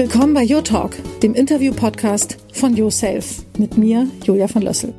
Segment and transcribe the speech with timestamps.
[0.00, 4.94] Willkommen bei Your Talk, dem Interview-Podcast von Yourself mit mir, Julia von Lössel.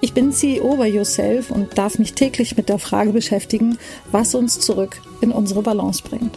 [0.00, 3.78] Ich bin CEO bei Yourself und darf mich täglich mit der Frage beschäftigen,
[4.10, 6.36] was uns zurück in unsere Balance bringt.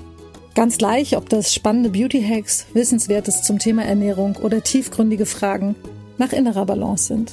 [0.53, 5.73] Ganz gleich, ob das spannende Beauty-Hacks, Wissenswertes zum Thema Ernährung oder tiefgründige Fragen
[6.19, 7.31] nach innerer Balance sind.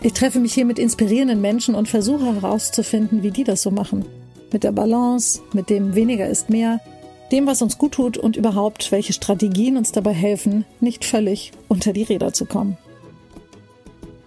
[0.00, 4.04] Ich treffe mich hier mit inspirierenden Menschen und versuche herauszufinden, wie die das so machen.
[4.52, 6.78] Mit der Balance, mit dem weniger ist mehr,
[7.32, 11.92] dem, was uns gut tut und überhaupt, welche Strategien uns dabei helfen, nicht völlig unter
[11.92, 12.76] die Räder zu kommen.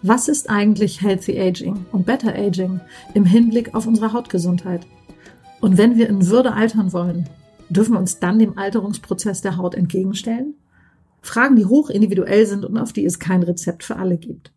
[0.02, 2.82] Was ist eigentlich Healthy Aging und Better Aging
[3.14, 4.86] im Hinblick auf unsere Hautgesundheit?
[5.62, 7.30] Und wenn wir in Würde altern wollen,
[7.70, 10.56] dürfen wir uns dann dem Alterungsprozess der Haut entgegenstellen?
[11.22, 14.52] Fragen, die hoch individuell sind und auf die es kein Rezept für alle gibt.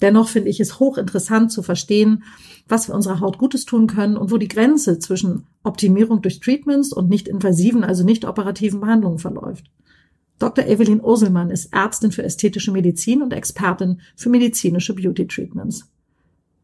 [0.00, 2.22] Dennoch finde ich es hochinteressant zu verstehen,
[2.68, 6.92] was wir unserer Haut Gutes tun können und wo die Grenze zwischen Optimierung durch Treatments
[6.92, 9.70] und nicht invasiven, also nicht operativen Behandlungen verläuft.
[10.38, 10.66] Dr.
[10.66, 15.88] Evelyn Urselmann ist Ärztin für ästhetische Medizin und Expertin für medizinische Beauty Treatments.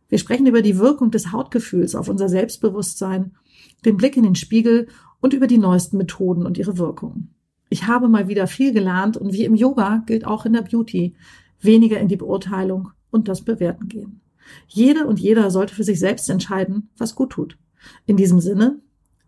[0.08, 3.36] Wir sprechen über die Wirkung des Hautgefühls auf unser Selbstbewusstsein,
[3.84, 4.88] den Blick in den Spiegel
[5.20, 7.28] und über die neuesten Methoden und ihre Wirkung.
[7.68, 11.14] Ich habe mal wieder viel gelernt und wie im Yoga gilt auch in der Beauty
[11.60, 14.20] weniger in die Beurteilung und das Bewerten gehen.
[14.66, 17.58] Jede und jeder sollte für sich selbst entscheiden, was gut tut.
[18.06, 18.80] In diesem Sinne,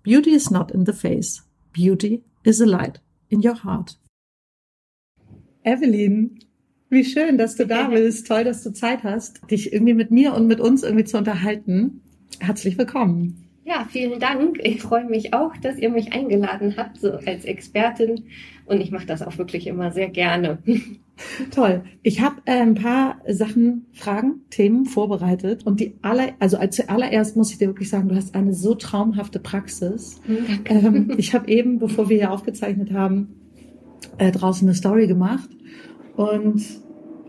[0.02, 1.42] Beauty is not in the face.
[1.74, 3.98] Beauty is a light in your heart.
[5.62, 6.38] Evelyn,
[6.88, 8.26] wie schön, dass du da bist.
[8.26, 12.00] Toll, dass du Zeit hast, dich irgendwie mit mir und mit uns irgendwie zu unterhalten.
[12.38, 13.46] Herzlich willkommen.
[13.64, 14.58] Ja, vielen Dank.
[14.62, 18.24] Ich freue mich auch, dass ihr mich eingeladen habt, so als Expertin.
[18.64, 20.62] Und ich mache das auch wirklich immer sehr gerne.
[21.50, 21.82] Toll.
[22.02, 25.66] Ich habe äh, ein paar Sachen, Fragen, Themen vorbereitet.
[25.66, 28.74] Und die aller, also als zuallererst muss ich dir wirklich sagen, du hast eine so
[28.74, 30.20] traumhafte Praxis.
[30.64, 33.28] Ähm, ich habe eben, bevor wir hier aufgezeichnet haben,
[34.18, 35.48] äh, draußen eine Story gemacht
[36.16, 36.62] und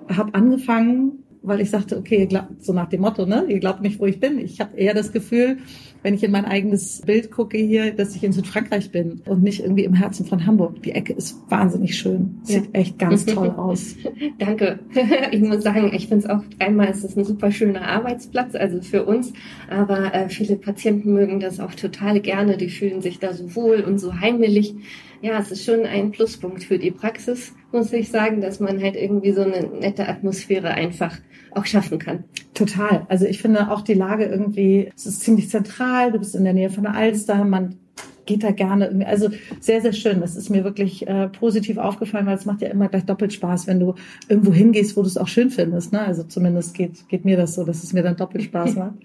[0.09, 3.81] habe angefangen, weil ich sagte, okay, ihr glaubt, so nach dem Motto, ne, ihr glaubt
[3.81, 4.38] nicht, wo ich bin.
[4.38, 5.57] Ich habe eher das Gefühl,
[6.03, 9.62] wenn ich in mein eigenes Bild gucke hier, dass ich in Südfrankreich bin und nicht
[9.62, 10.81] irgendwie im Herzen von Hamburg.
[10.84, 12.39] Die Ecke ist wahnsinnig schön.
[12.44, 12.72] Sieht ja.
[12.73, 13.95] echt ganz toll aus.
[14.39, 14.79] Danke.
[15.31, 18.81] Ich muss sagen, ich finde es auch einmal ist es ein super schöner Arbeitsplatz, also
[18.81, 19.34] für uns.
[19.69, 22.57] Aber äh, viele Patienten mögen das auch total gerne.
[22.57, 24.75] Die fühlen sich da so wohl und so heimelig
[25.22, 28.95] ja, es ist schon ein Pluspunkt für die Praxis, muss ich sagen, dass man halt
[28.95, 31.18] irgendwie so eine nette Atmosphäre einfach
[31.53, 32.23] auch schaffen kann.
[32.53, 33.06] Total.
[33.09, 36.53] Also ich finde auch die Lage irgendwie, es ist ziemlich zentral, du bist in der
[36.53, 37.78] Nähe von der Alster, man
[38.25, 39.29] geht da gerne irgendwie, also
[39.59, 40.22] sehr, sehr schön.
[40.22, 43.67] Das ist mir wirklich äh, positiv aufgefallen, weil es macht ja immer gleich doppelt Spaß,
[43.67, 43.95] wenn du
[44.29, 45.91] irgendwo hingehst, wo du es auch schön findest.
[45.91, 46.01] Ne?
[46.01, 48.95] Also zumindest geht, geht mir das so, dass es mir dann doppelt Spaß macht.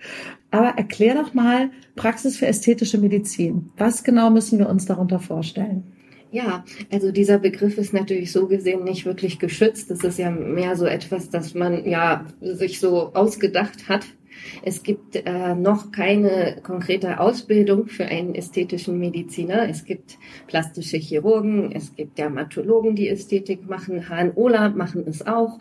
[0.51, 3.71] Aber erklär doch mal Praxis für ästhetische Medizin.
[3.77, 5.85] Was genau müssen wir uns darunter vorstellen?
[6.37, 9.91] Ja, also dieser Begriff ist natürlich so gesehen nicht wirklich geschützt.
[9.91, 14.05] Das ist ja mehr so etwas, das man ja sich so ausgedacht hat.
[14.63, 19.67] Es gibt äh, noch keine konkrete Ausbildung für einen ästhetischen Mediziner.
[19.67, 25.59] Es gibt plastische Chirurgen, es gibt Dermatologen, die Ästhetik machen, HNOler machen es auch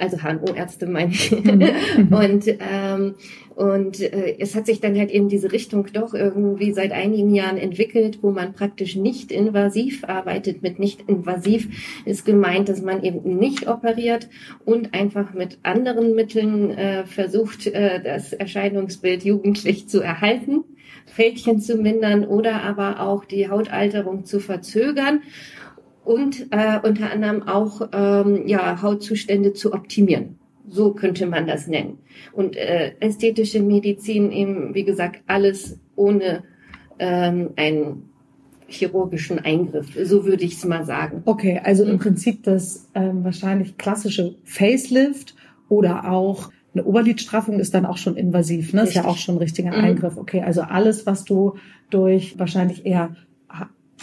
[0.00, 1.30] also HNO-Ärzte meine ich.
[1.30, 2.08] Mhm.
[2.10, 3.14] und ähm,
[3.60, 7.58] und äh, es hat sich dann halt eben diese Richtung doch irgendwie seit einigen Jahren
[7.58, 10.62] entwickelt, wo man praktisch nicht invasiv arbeitet.
[10.62, 11.68] Mit nicht invasiv
[12.06, 14.30] ist gemeint, dass man eben nicht operiert
[14.64, 20.64] und einfach mit anderen Mitteln äh, versucht, äh, das Erscheinungsbild jugendlich zu erhalten.
[21.04, 25.20] Fältchen zu mindern oder aber auch die Hautalterung zu verzögern
[26.04, 30.38] und äh, unter anderem auch ähm, ja, Hautzustände zu optimieren.
[30.68, 31.98] So könnte man das nennen.
[32.32, 36.44] Und äh, ästhetische Medizin eben, wie gesagt, alles ohne
[36.98, 38.10] ähm, einen
[38.68, 39.88] chirurgischen Eingriff.
[40.04, 41.22] So würde ich es mal sagen.
[41.24, 45.34] Okay, also im Prinzip das ähm, wahrscheinlich klassische Facelift
[45.68, 48.82] oder auch eine Oberlidstraffung ist dann auch schon invasiv, ne?
[48.82, 48.96] Richtig.
[48.96, 49.84] Ist ja auch schon ein richtiger mhm.
[49.84, 50.16] Eingriff.
[50.16, 51.54] Okay, also alles, was du
[51.90, 53.16] durch wahrscheinlich eher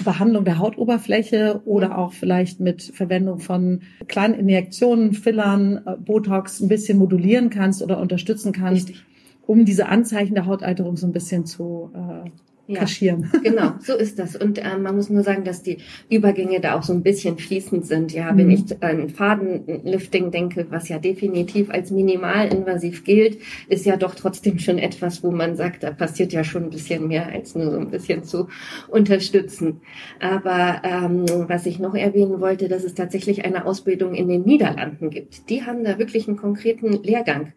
[0.04, 6.68] Behandlung der Hautoberfläche oder auch vielleicht mit Verwendung von kleinen Injektionen, Fillern, äh, Botox ein
[6.68, 9.06] bisschen modulieren kannst oder unterstützen kannst, Richtig.
[9.46, 12.30] um diese Anzeichen der Hautalterung so ein bisschen zu äh,
[12.68, 13.32] ja, kaschieren.
[13.44, 14.36] Genau, so ist das.
[14.36, 15.78] Und ähm, man muss nur sagen, dass die
[16.10, 18.14] Übergänge da auch so ein bisschen fließend sind.
[18.14, 18.38] Ja, mhm.
[18.38, 24.60] wenn ich an Fadenlifting denke, was ja definitiv als minimalinvasiv gilt, ist ja doch trotzdem
[24.60, 27.78] schon etwas, wo man sagt, da passiert ja schon ein bisschen mehr als nur so
[27.78, 28.48] ein bisschen zu
[28.90, 29.82] unterstützen.
[30.20, 35.10] Aber ähm, was ich noch erwähnen wollte, dass es tatsächlich eine Ausbildung in den Niederlanden
[35.10, 35.50] gibt.
[35.50, 37.54] Die haben da wirklich einen konkreten Lehrgang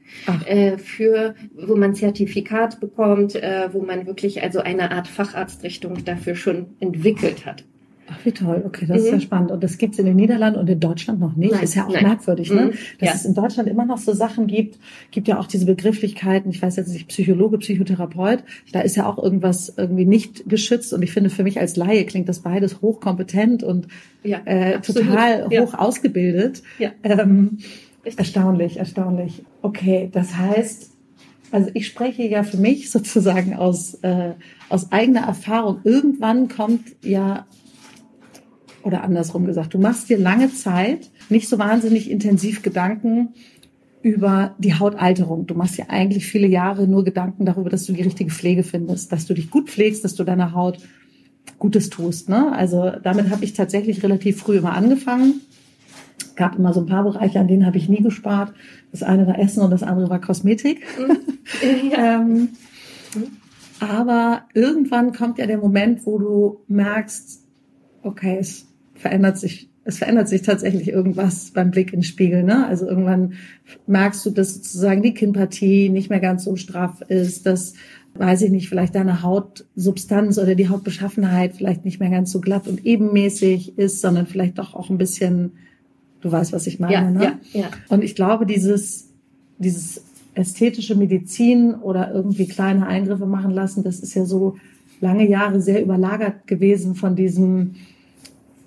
[0.47, 6.35] äh, für, wo man Zertifikat bekommt, äh, wo man wirklich also eine Art Facharztrichtung dafür
[6.35, 7.65] schon entwickelt hat.
[8.13, 8.63] Ach, wie toll.
[8.67, 9.07] Okay, das mhm.
[9.07, 9.51] ist ja spannend.
[9.53, 11.53] Und das gibt's in den Niederlanden und in Deutschland noch nicht.
[11.53, 12.03] Nein, ist ja auch nein.
[12.03, 12.67] merkwürdig, ne?
[12.67, 12.71] Mhm.
[12.99, 13.15] Dass ja.
[13.15, 14.79] es in Deutschland immer noch so Sachen gibt.
[15.13, 16.51] Gibt ja auch diese Begrifflichkeiten.
[16.51, 18.43] Ich weiß jetzt nicht, Psychologe, Psychotherapeut.
[18.73, 20.93] Da ist ja auch irgendwas irgendwie nicht geschützt.
[20.93, 23.87] Und ich finde, für mich als Laie klingt das beides hochkompetent und
[24.25, 25.63] ja, äh, total ja.
[25.63, 26.63] hoch ausgebildet.
[26.79, 26.91] Ja.
[27.05, 27.59] Ähm,
[28.05, 29.45] erstaunlich, erstaunlich.
[29.63, 30.91] Okay, das heißt,
[31.51, 34.35] also ich spreche ja für mich sozusagen aus, äh,
[34.69, 35.81] aus eigener Erfahrung.
[35.85, 37.47] Irgendwann kommt ja
[38.83, 43.35] oder andersrum gesagt, du machst dir lange Zeit nicht so wahnsinnig intensiv Gedanken
[44.03, 45.47] über die Hautalterung.
[45.47, 49.13] Du machst dir eigentlich viele Jahre nur Gedanken darüber, dass du die richtige Pflege findest,
[49.13, 50.79] dass du dich gut pflegst, dass du deiner Haut
[51.59, 52.29] Gutes tust.
[52.29, 52.53] Ne?
[52.53, 55.43] Also damit habe ich tatsächlich relativ früh immer angefangen.
[56.37, 58.53] Gab immer so ein paar Bereiche, an denen habe ich nie gespart.
[58.93, 60.83] Das eine war Essen und das andere war Kosmetik.
[60.99, 61.19] Mhm.
[61.91, 62.21] Ja.
[62.21, 62.51] ähm,
[63.81, 67.43] aber irgendwann kommt ja der Moment, wo du merkst,
[68.03, 72.43] okay, es verändert sich, es verändert sich tatsächlich irgendwas beim Blick in den Spiegel.
[72.43, 72.67] Ne?
[72.67, 73.33] Also irgendwann
[73.87, 77.73] merkst du, dass sozusagen die Kinnpartie nicht mehr ganz so straff ist, dass,
[78.15, 82.69] weiß ich nicht, vielleicht deine Hautsubstanz oder die Hautbeschaffenheit vielleicht nicht mehr ganz so glatt
[82.69, 85.53] und ebenmäßig ist, sondern vielleicht doch auch ein bisschen,
[86.21, 86.95] du weißt, was ich meine.
[86.95, 87.39] Ja, ne?
[87.53, 87.67] ja, ja.
[87.89, 89.09] Und ich glaube, dieses,
[89.59, 90.03] dieses
[90.35, 94.57] ästhetische Medizin oder irgendwie kleine Eingriffe machen lassen, das ist ja so
[95.01, 97.75] lange Jahre sehr überlagert gewesen von diesem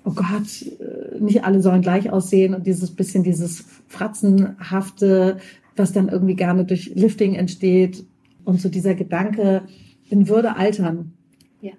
[0.04, 5.38] oh Gott, äh, nicht alle sollen gleich aussehen und dieses bisschen dieses Fratzenhafte,
[5.76, 8.04] was dann irgendwie gerne durch Lifting entsteht
[8.44, 9.62] und so dieser Gedanke
[10.10, 11.12] in Würde altern.
[11.60, 11.72] Ja.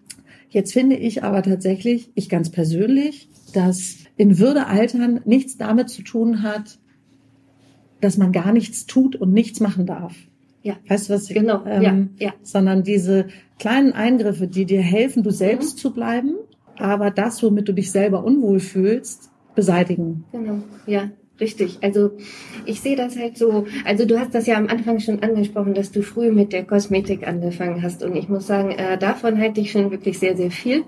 [0.50, 6.02] Jetzt finde ich aber tatsächlich, ich ganz persönlich, dass in Würde altern nichts damit zu
[6.02, 6.80] tun hat,
[8.02, 10.16] dass man gar nichts tut und nichts machen darf.
[10.62, 10.78] Ja.
[10.88, 11.30] Weißt du was?
[11.30, 11.64] Ich, genau.
[11.66, 12.28] Ähm, ja.
[12.28, 12.34] ja.
[12.42, 13.28] Sondern diese
[13.60, 15.80] kleinen Eingriffe, die dir helfen, du selbst mhm.
[15.80, 16.36] zu bleiben
[16.78, 20.26] aber das, womit du dich selber unwohl fühlst, beseitigen.
[20.32, 21.10] Genau, ja.
[21.38, 21.80] Richtig.
[21.82, 22.12] Also
[22.66, 23.66] ich sehe das halt so.
[23.84, 27.28] Also du hast das ja am Anfang schon angesprochen, dass du früh mit der Kosmetik
[27.28, 28.04] angefangen hast.
[28.04, 30.84] Und ich muss sagen, äh, davon halte ich schon wirklich sehr, sehr viel,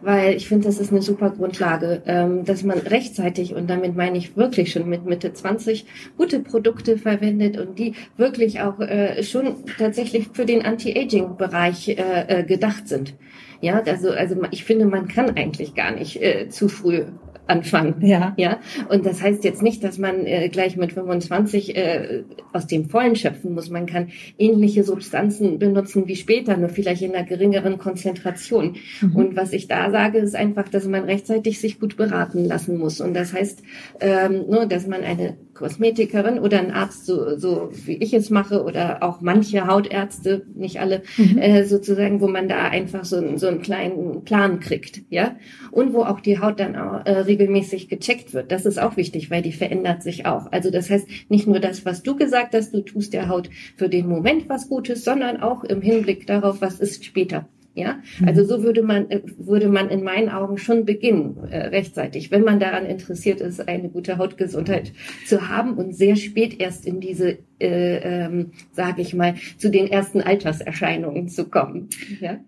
[0.00, 4.16] weil ich finde, das ist eine super Grundlage, ähm, dass man rechtzeitig, und damit meine
[4.16, 5.84] ich wirklich schon mit Mitte 20,
[6.16, 11.94] gute Produkte verwendet und die wirklich auch äh, schon tatsächlich für den Anti-Aging-Bereich äh,
[12.26, 13.16] äh, gedacht sind.
[13.60, 17.04] Ja, also, also ich finde, man kann eigentlich gar nicht äh, zu früh
[17.50, 17.96] anfangen.
[18.00, 18.34] Ja.
[18.36, 18.60] ja.
[18.88, 23.16] Und das heißt jetzt nicht, dass man äh, gleich mit 25 äh, aus dem Vollen
[23.16, 23.70] schöpfen muss.
[23.70, 24.08] Man kann
[24.38, 28.76] ähnliche Substanzen benutzen wie später, nur vielleicht in einer geringeren Konzentration.
[29.00, 29.16] Mhm.
[29.16, 33.00] Und was ich da sage, ist einfach, dass man rechtzeitig sich gut beraten lassen muss.
[33.00, 33.62] Und das heißt,
[34.00, 38.64] ähm, nur, dass man eine Kosmetikerin oder ein Arzt, so, so wie ich es mache,
[38.64, 41.36] oder auch manche Hautärzte, nicht alle, mhm.
[41.36, 45.36] äh, sozusagen, wo man da einfach so, so einen kleinen Plan kriegt, ja.
[45.70, 48.50] Und wo auch die Haut dann auch, äh, regelmäßig gecheckt wird.
[48.50, 50.50] Das ist auch wichtig, weil die verändert sich auch.
[50.50, 53.90] Also das heißt, nicht nur das, was du gesagt hast, du tust der Haut für
[53.90, 57.46] den Moment was Gutes, sondern auch im Hinblick darauf, was ist später.
[57.74, 58.28] Ja, mhm.
[58.28, 62.42] also so würde man äh, würde man in meinen Augen schon beginnen äh, rechtzeitig, wenn
[62.42, 64.92] man daran interessiert ist, eine gute Hautgesundheit
[65.26, 69.86] zu haben und sehr spät erst in diese, äh, ähm, sage ich mal, zu den
[69.86, 71.88] ersten Alterserscheinungen zu kommen.
[72.20, 72.40] Ja.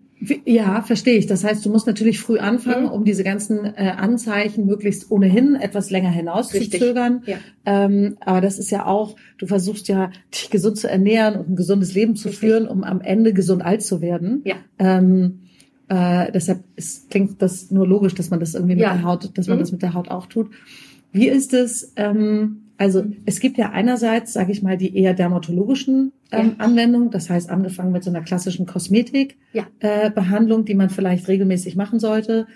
[0.45, 1.27] Ja, verstehe ich.
[1.27, 2.91] Das heißt, du musst natürlich früh anfangen, mhm.
[2.91, 7.23] um diese ganzen äh, Anzeichen möglichst ohnehin etwas länger hinaus zu zögern.
[7.25, 7.37] Ja.
[7.65, 11.55] Ähm, aber das ist ja auch, du versuchst ja, dich gesund zu ernähren und ein
[11.55, 12.39] gesundes Leben zu Richtig.
[12.49, 14.41] führen, um am Ende gesund alt zu werden.
[14.45, 14.55] Ja.
[14.79, 15.41] Ähm,
[15.89, 18.93] äh, deshalb ist, klingt das nur logisch, dass man das irgendwie mit ja.
[18.93, 19.61] der Haut, dass man mhm.
[19.61, 20.49] das mit der Haut auch tut.
[21.11, 21.93] Wie ist es?
[21.95, 26.65] Ähm, also es gibt ja einerseits, sage ich mal, die eher dermatologischen ähm, ja.
[26.65, 30.63] Anwendungen, das heißt angefangen mit so einer klassischen Kosmetikbehandlung, ja.
[30.63, 32.47] äh, die man vielleicht regelmäßig machen sollte.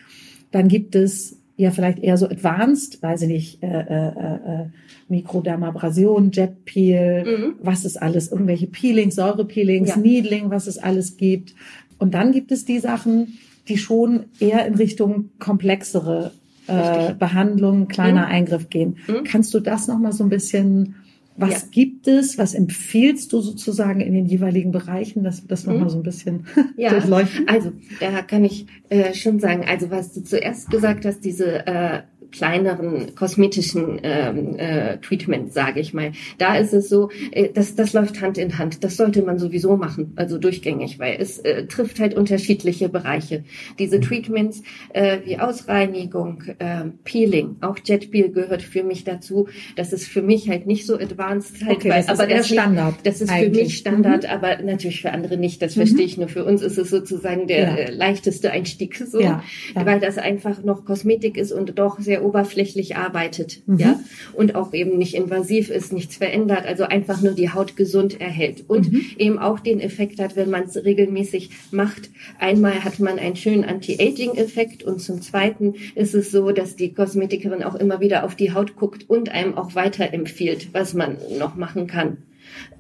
[0.52, 4.66] Dann gibt es ja vielleicht eher so advanced, weiß ich nicht, äh, äh, äh,
[5.10, 7.54] Mikrodermabrasion, Jetpeel, mhm.
[7.62, 9.98] was es alles, irgendwelche Peelings, Säurepeelings, ja.
[9.98, 11.56] Needling, was es alles gibt.
[11.98, 16.32] Und dann gibt es die Sachen, die schon eher in Richtung komplexere
[16.68, 18.32] äh, Behandlung, kleiner mhm.
[18.32, 18.98] Eingriff gehen.
[19.08, 19.24] Mhm.
[19.24, 20.96] Kannst du das nochmal so ein bisschen,
[21.36, 21.68] was ja.
[21.72, 25.74] gibt es, was empfiehlst du sozusagen in den jeweiligen Bereichen, dass wir das mhm.
[25.74, 26.46] nochmal so ein bisschen
[26.78, 26.90] ja.
[26.90, 27.48] durchleuchten?
[27.48, 32.02] Also, da kann ich äh, schon sagen, also was du zuerst gesagt hast, diese äh,
[32.38, 36.12] kleineren kosmetischen ähm, äh, Treatment, sage ich mal.
[36.38, 38.84] Da ist es so, äh, das, das läuft Hand in Hand.
[38.84, 43.44] Das sollte man sowieso machen, also durchgängig, weil es äh, trifft halt unterschiedliche Bereiche.
[43.80, 44.62] Diese Treatments
[44.94, 49.48] äh, wie Ausreinigung, äh, Peeling, auch Jet Peel gehört für mich dazu.
[49.76, 52.38] Das ist für mich halt nicht so advanced, halt, Okay, weil, das ist aber eher
[52.38, 53.64] das Standard Nicht, das ist für eigentlich.
[53.64, 55.62] mich Standard, aber natürlich für andere nicht.
[55.62, 56.28] Das verstehe ich nur.
[56.28, 57.76] Für uns ist es sozusagen der Ja.
[57.76, 59.44] äh, leichteste Einstieg, so, Ja,
[59.76, 59.86] ja.
[59.86, 63.80] weil das einfach noch Kosmetik ist und doch sehr oberflächlich arbeitet, Mhm.
[63.80, 64.00] ja,
[64.34, 68.66] und auch eben nicht invasiv ist, nichts verändert, also einfach nur die Haut gesund erhält
[68.68, 69.02] und Mhm.
[69.18, 72.10] eben auch den Effekt hat, wenn man es regelmäßig macht.
[72.40, 77.64] Einmal hat man einen schönen Anti-Aging-Effekt und zum Zweiten ist es so, dass die Kosmetikerin
[77.64, 81.88] auch immer wieder auf die Haut guckt und einem auch weiterempfiehlt, was man noch machen
[81.88, 82.18] kann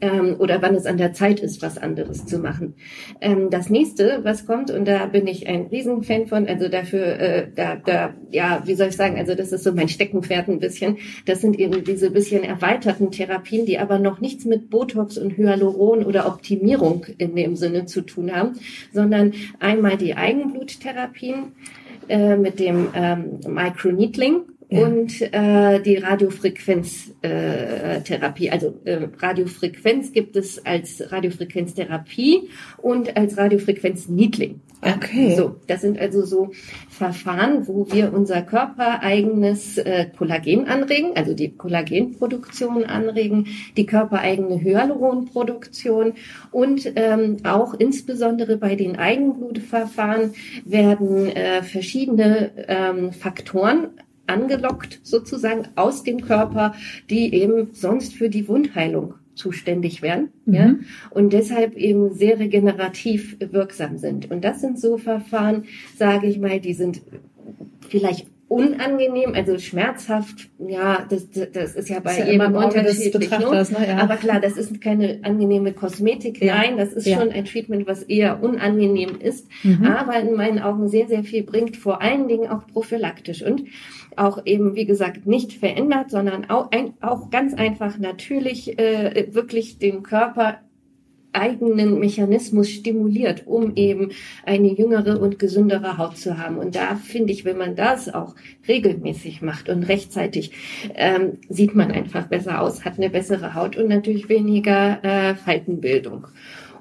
[0.01, 2.75] ähm, oder wann es an der Zeit ist, was anderes zu machen.
[3.21, 7.47] Ähm, das nächste, was kommt, und da bin ich ein Riesenfan von, also dafür, äh,
[7.55, 10.97] da, da, ja, wie soll ich sagen, also das ist so mein Steckenpferd ein bisschen.
[11.25, 16.03] Das sind eben diese bisschen erweiterten Therapien, die aber noch nichts mit Botox und Hyaluron
[16.03, 18.53] oder Optimierung in dem Sinne zu tun haben,
[18.93, 21.53] sondern einmal die Eigenbluttherapien
[22.09, 24.85] äh, mit dem ähm, Microneedling Ja.
[24.85, 28.47] und äh, die Radiofrequenztherapie.
[28.47, 34.59] Äh, also äh, Radiofrequenz gibt es als Radiofrequenztherapie und als Radiofrequenzneedling.
[34.81, 35.35] Okay.
[35.35, 36.51] So, das sind also so
[36.89, 46.13] Verfahren, wo wir unser körpereigenes äh, Kollagen anregen, also die Kollagenproduktion anregen, die körpereigene Hyaluronproduktion
[46.51, 53.87] und ähm, auch insbesondere bei den Eigenblutverfahren werden äh, verschiedene ähm, Faktoren
[54.27, 56.73] angelockt sozusagen aus dem Körper,
[57.09, 60.53] die eben sonst für die Wundheilung zuständig wären, Mhm.
[60.53, 60.75] ja,
[61.11, 64.31] und deshalb eben sehr regenerativ wirksam sind.
[64.31, 65.65] Und das sind so Verfahren,
[65.95, 67.01] sage ich mal, die sind
[67.87, 73.29] vielleicht unangenehm, also schmerzhaft, ja, das, das ist ja bei Ist ja jedem unterschiedlich.
[73.29, 73.37] ne?
[73.39, 73.87] Ne?
[73.89, 73.97] Ja.
[73.97, 76.41] Aber klar, das ist keine angenehme Kosmetik.
[76.41, 76.55] Ja.
[76.55, 79.83] Nein, das ist schon ein Treatment, was eher unangenehm ist, Mhm.
[79.85, 83.63] aber in meinen Augen sehr, sehr viel bringt, vor allen Dingen auch prophylaktisch und
[84.17, 89.77] auch eben, wie gesagt, nicht verändert, sondern auch, ein, auch ganz einfach natürlich äh, wirklich
[89.77, 90.59] den Körper
[91.33, 94.11] eigenen Mechanismus stimuliert, um eben
[94.45, 96.57] eine jüngere und gesündere Haut zu haben.
[96.57, 98.35] Und da finde ich, wenn man das auch
[98.67, 100.51] regelmäßig macht und rechtzeitig,
[100.95, 106.27] ähm, sieht man einfach besser aus, hat eine bessere Haut und natürlich weniger äh, Faltenbildung.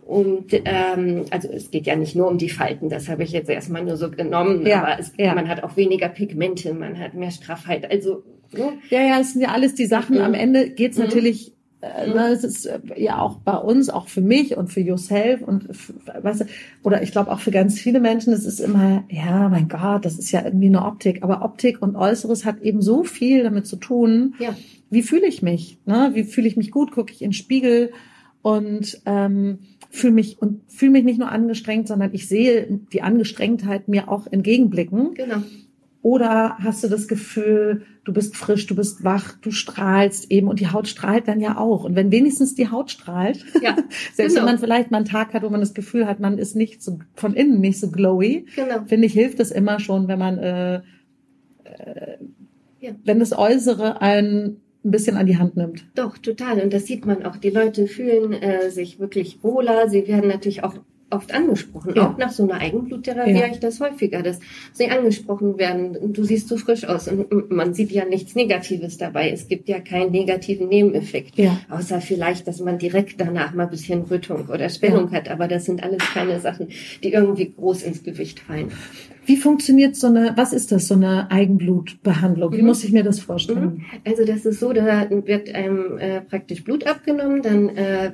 [0.06, 3.50] Und ähm, also es geht ja nicht nur um die Falten, das habe ich jetzt
[3.50, 5.34] erstmal nur so genommen, Ja, aber es, ja.
[5.34, 7.90] man hat auch weniger Pigmente, man hat mehr Straffheit.
[7.90, 8.22] Also
[8.52, 8.75] ne?
[8.88, 10.16] Ja, ja, das sind ja alles die Sachen.
[10.18, 10.22] Mhm.
[10.22, 11.04] Am Ende geht's Mhm.
[11.06, 12.14] natürlich, äh, Mhm.
[12.14, 15.70] ne, es ist äh, ja auch bei uns, auch für mich und für yourself und
[15.70, 16.44] f- weißt du,
[16.84, 20.20] oder ich glaube auch für ganz viele Menschen, es ist immer, ja, mein Gott, das
[20.20, 21.25] ist ja irgendwie eine Optik.
[21.25, 24.34] Aber Optik und Äußeres hat eben so viel damit zu tun.
[24.38, 24.54] ja.
[24.88, 25.78] Wie fühle ich mich?
[25.84, 26.12] Ne?
[26.14, 26.92] Wie fühle ich mich gut?
[26.92, 27.90] Gucke ich in den Spiegel
[28.40, 29.58] und ähm,
[29.90, 34.26] fühle mich und fühle mich nicht nur angestrengt, sondern ich sehe die Angestrengtheit mir auch
[34.31, 35.14] entgegenblicken.
[35.14, 35.43] Genau.
[36.02, 40.61] Oder hast du das Gefühl, du bist frisch, du bist wach, du strahlst eben und
[40.61, 41.83] die Haut strahlt dann ja auch.
[41.83, 43.75] Und wenn wenigstens die Haut strahlt, Ja,
[44.14, 44.47] selbst genau.
[44.47, 46.81] wenn man vielleicht mal einen Tag hat, wo man das Gefühl hat, man ist nicht
[46.81, 48.85] so von innen nicht so glowy, genau.
[48.87, 50.76] finde ich, hilft es immer schon, wenn man, äh,
[51.64, 52.19] äh,
[52.81, 52.93] Ja.
[53.05, 55.85] wenn das Äußere einen ein bisschen an die Hand nimmt.
[55.95, 56.61] Doch, total.
[56.61, 57.37] Und das sieht man auch.
[57.37, 59.88] Die Leute fühlen äh, sich wirklich wohler.
[59.88, 60.75] Sie werden natürlich auch
[61.10, 61.92] oft angesprochen.
[61.94, 62.08] Ja.
[62.10, 63.42] Auch nach so einer Eigenbluttherapie Ja.
[63.42, 64.40] habe ich das häufiger, dass
[64.72, 65.96] sie angesprochen werden.
[66.12, 67.06] Du siehst so frisch aus.
[67.08, 69.30] Und man sieht ja nichts Negatives dabei.
[69.30, 71.38] Es gibt ja keinen negativen Nebeneffekt.
[71.38, 71.58] Ja.
[71.70, 75.28] Außer vielleicht, dass man direkt danach mal ein bisschen Rötung oder Schwellung hat.
[75.30, 76.68] Aber das sind alles keine Sachen,
[77.04, 78.72] die irgendwie groß ins Gewicht fallen.
[79.25, 82.52] Wie funktioniert so eine, was ist das, so eine Eigenblutbehandlung?
[82.52, 82.66] Wie Mhm.
[82.66, 83.84] muss ich mir das vorstellen?
[84.04, 88.12] Also das ist so, da wird einem äh, praktisch Blut abgenommen, dann äh,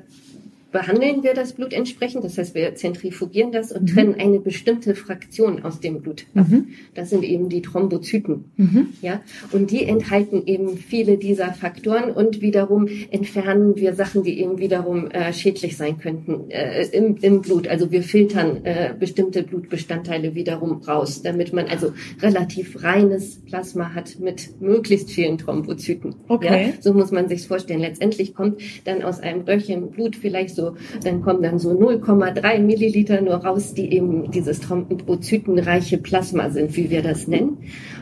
[0.73, 2.25] behandeln wir das Blut entsprechend.
[2.25, 3.87] Das heißt, wir zentrifugieren das und Mhm.
[3.95, 6.49] trennen eine bestimmte Fraktion aus dem Blut ab.
[6.49, 6.69] Mhm.
[6.95, 8.45] Das sind eben die Thrombozyten.
[8.57, 8.89] Mhm.
[9.03, 9.21] Ja,
[9.53, 15.11] und die enthalten eben viele dieser Faktoren und wiederum entfernen wir Sachen, die eben wiederum
[15.11, 17.69] äh, schädlich sein könnten äh, im, im Blut.
[17.69, 24.19] Also wir filtern äh, bestimmte Blutbestandteile wiederum raus, damit man also relativ reines Plasma hat
[24.19, 26.15] mit möglichst vielen Thrombozyten.
[26.29, 26.67] Okay.
[26.69, 27.81] Ja, so muss man sich's vorstellen.
[27.81, 30.62] Letztendlich kommt dann aus einem Röhrchen Blut vielleicht so,
[31.05, 36.91] dann kommen dann so 0,3 Milliliter nur raus, die eben dieses thrombozytenreiche Plasma sind, wie
[36.91, 37.59] wir das nennen.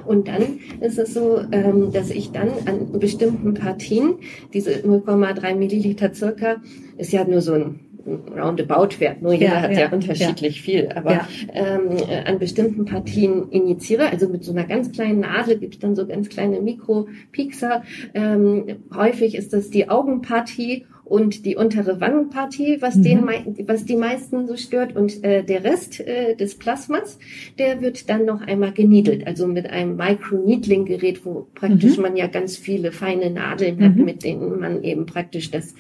[0.06, 4.14] Und dann ist es so, ähm, dass ich dann an bestimmten Partien,
[4.52, 6.56] diese 0,3 Milliliter circa,
[6.98, 10.62] ist ja nur so ein Roundabout-Wert, nur jeder ja, hat ja, ja unterschiedlich ja.
[10.62, 15.58] viel, aber ähm, äh, an bestimmten Partien injiziere, also mit so einer ganz kleinen Nadel
[15.58, 17.82] gibt es dann so ganz kleine Mikropixer.
[18.14, 18.64] Ähm,
[18.94, 23.02] häufig ist das die Augenpartie und die untere Wangenpartie, was mhm.
[23.02, 23.26] den,
[23.66, 27.18] was die meisten so stört und äh, der Rest äh, des Plasmas,
[27.58, 32.02] der wird dann noch einmal geniedelt, also mit einem Micro-Needling-Gerät, wo praktisch mhm.
[32.02, 34.04] man ja ganz viele feine Nadeln hat, mhm.
[34.04, 35.74] mit denen man eben praktisch das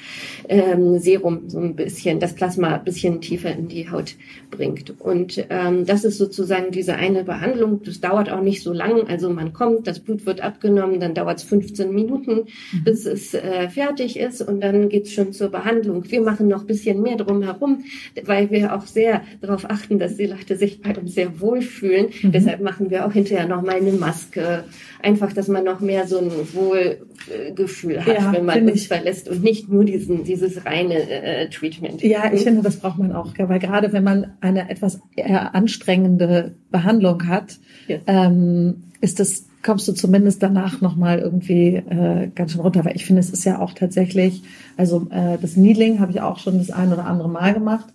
[0.48, 4.16] ähm, Serum so ein bisschen, das Plasma ein bisschen tiefer in die Haut
[4.50, 4.98] bringt.
[4.98, 7.82] Und ähm, das ist sozusagen diese eine Behandlung.
[7.84, 11.38] Das dauert auch nicht so lang, also man kommt, das Blut wird abgenommen, dann dauert
[11.38, 12.84] es 15 Minuten, mhm.
[12.84, 16.04] bis es äh, fertig ist und dann geht's schon schon zur Behandlung.
[16.10, 17.84] Wir machen noch ein bisschen mehr drumherum,
[18.24, 22.08] weil wir auch sehr darauf achten, dass die Leute sich bei uns sehr wohlfühlen.
[22.22, 22.32] Mhm.
[22.32, 24.64] Deshalb machen wir auch hinterher noch mal eine Maske.
[25.02, 28.88] Einfach, dass man noch mehr so ein Wohlgefühl hat, ja, wenn man uns ich.
[28.88, 32.02] verlässt und nicht nur diesen, dieses reine äh, Treatment.
[32.02, 37.26] Ja, ich finde, das braucht man auch, weil gerade wenn man eine etwas anstrengende Behandlung
[37.26, 37.58] hat,
[37.88, 37.98] ja.
[38.06, 42.84] ähm, ist das kommst du zumindest danach nochmal irgendwie äh, ganz schön runter.
[42.84, 44.42] Weil ich finde, es ist ja auch tatsächlich,
[44.76, 47.86] also äh, das Needling habe ich auch schon das ein oder andere Mal gemacht.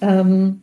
[0.00, 0.60] Ähm,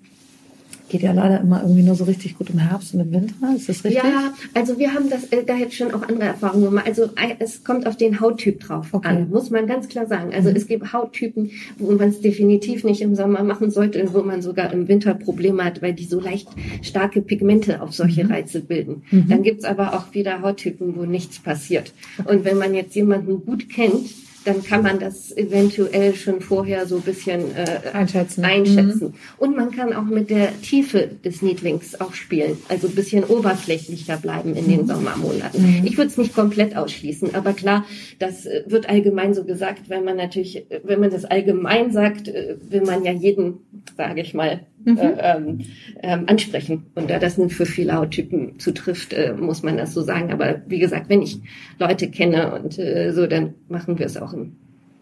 [0.91, 3.33] geht ja leider immer irgendwie nur so richtig gut im Herbst und im Winter.
[3.55, 4.03] Ist das richtig?
[4.03, 6.85] Ja, also wir haben das äh, da jetzt schon auch andere Erfahrungen gemacht.
[6.85, 9.07] Also äh, es kommt auf den Hauttyp drauf okay.
[9.07, 10.33] an, muss man ganz klar sagen.
[10.33, 10.57] Also mhm.
[10.57, 14.73] es gibt Hauttypen, wo man es definitiv nicht im Sommer machen sollte, wo man sogar
[14.73, 16.49] im Winter Probleme hat, weil die so leicht
[16.81, 18.31] starke Pigmente auf solche mhm.
[18.31, 19.03] Reize bilden.
[19.11, 19.29] Mhm.
[19.29, 21.93] Dann gibt's aber auch wieder Hauttypen, wo nichts passiert.
[22.25, 24.09] Und wenn man jetzt jemanden gut kennt,
[24.45, 28.43] dann kann man das eventuell schon vorher so ein bisschen äh, einschätzen.
[28.43, 29.07] einschätzen.
[29.07, 29.13] Mhm.
[29.37, 34.17] Und man kann auch mit der Tiefe des Niedlings auch spielen, also ein bisschen oberflächlicher
[34.17, 34.87] bleiben in den mhm.
[34.87, 35.79] Sommermonaten.
[35.79, 35.85] Mhm.
[35.85, 37.85] Ich würde es nicht komplett ausschließen, aber klar,
[38.19, 42.55] das äh, wird allgemein so gesagt, wenn man natürlich, wenn man das allgemein sagt, äh,
[42.69, 43.59] will man ja jeden,
[43.95, 44.97] sage ich mal, mhm.
[44.97, 45.59] äh, ähm,
[46.01, 46.85] ähm, ansprechen.
[46.95, 50.31] Und da das nun für viele Hauttypen zutrifft, äh, muss man das so sagen.
[50.31, 51.39] Aber wie gesagt, wenn ich
[51.79, 54.53] Leute kenne und äh, so, dann machen wir es auch im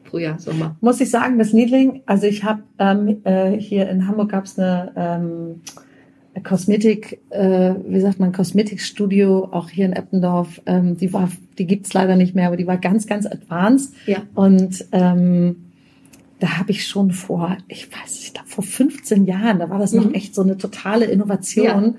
[0.03, 0.75] Frühjahr, Sommer.
[0.81, 4.57] Muss ich sagen, das Niedling, also ich habe ähm, äh, hier in Hamburg gab es
[4.57, 5.61] eine ähm,
[6.43, 11.93] Kosmetik, äh, wie sagt man, Kosmetikstudio, auch hier in Eppendorf, ähm, die war, die gibt's
[11.93, 13.93] leider nicht mehr, aber die war ganz, ganz advanced.
[14.05, 14.23] Ja.
[14.35, 15.68] Und ähm,
[16.39, 19.91] da habe ich schon vor, ich weiß, ich glaube vor 15 Jahren, da war das
[19.91, 20.03] mhm.
[20.03, 21.65] noch echt so eine totale Innovation.
[21.65, 21.77] Ja.
[21.77, 21.97] Und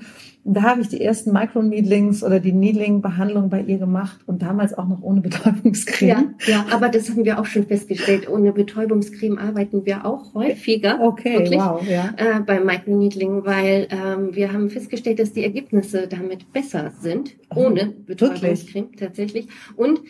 [0.55, 4.89] da habe ich die ersten Microneedlings oder die Needling-Behandlung bei ihr gemacht und damals auch
[4.89, 6.35] noch ohne Betäubungscreme.
[6.47, 8.29] Ja, ja, aber das haben wir auch schon festgestellt.
[8.29, 11.01] Ohne Betäubungscreme arbeiten wir auch häufiger.
[11.03, 12.15] Okay, wirklich, wow, ja.
[12.17, 17.89] Äh, beim Microneedling, weil ähm, wir haben festgestellt, dass die Ergebnisse damit besser sind, ohne
[17.99, 19.01] oh, Betäubungscreme wirklich?
[19.01, 19.49] tatsächlich.
[19.77, 20.01] Und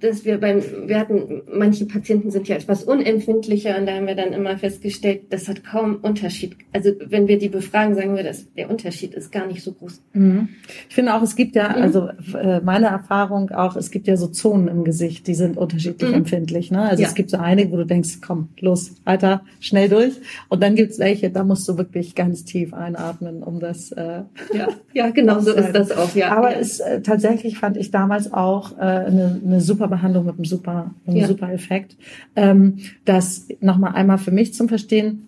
[0.00, 4.14] dass wir beim, wir hatten, manche Patienten sind ja etwas unempfindlicher und da haben wir
[4.14, 6.56] dann immer festgestellt, das hat kaum Unterschied.
[6.72, 10.02] Also wenn wir die befragen, sagen wir, dass der Unterschied ist gar nicht so groß.
[10.12, 10.48] Mhm.
[10.88, 11.82] Ich finde auch, es gibt ja, mhm.
[11.82, 16.10] also äh, meine Erfahrung auch, es gibt ja so Zonen im Gesicht, die sind unterschiedlich
[16.10, 16.16] mhm.
[16.16, 16.70] empfindlich.
[16.70, 16.82] Ne?
[16.82, 17.08] Also ja.
[17.08, 20.14] es gibt so einige, wo du denkst, komm, los, weiter, schnell durch.
[20.48, 23.92] Und dann gibt's welche, da musst du wirklich ganz tief einatmen, um das.
[23.92, 26.14] Äh, ja, ja, genau so ist das auch.
[26.14, 26.36] Ja.
[26.36, 26.58] Aber ja.
[26.58, 30.94] es äh, tatsächlich fand ich damals auch äh, eine, eine super Behandlung mit einem super,
[31.06, 31.26] einem ja.
[31.26, 31.96] super Effekt.
[32.34, 35.26] Ähm, das nochmal einmal für mich zum Verstehen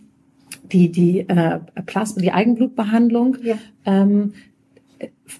[0.72, 3.58] die, die äh, Plasma, die Eigenblutbehandlung, ja.
[3.84, 4.34] ähm,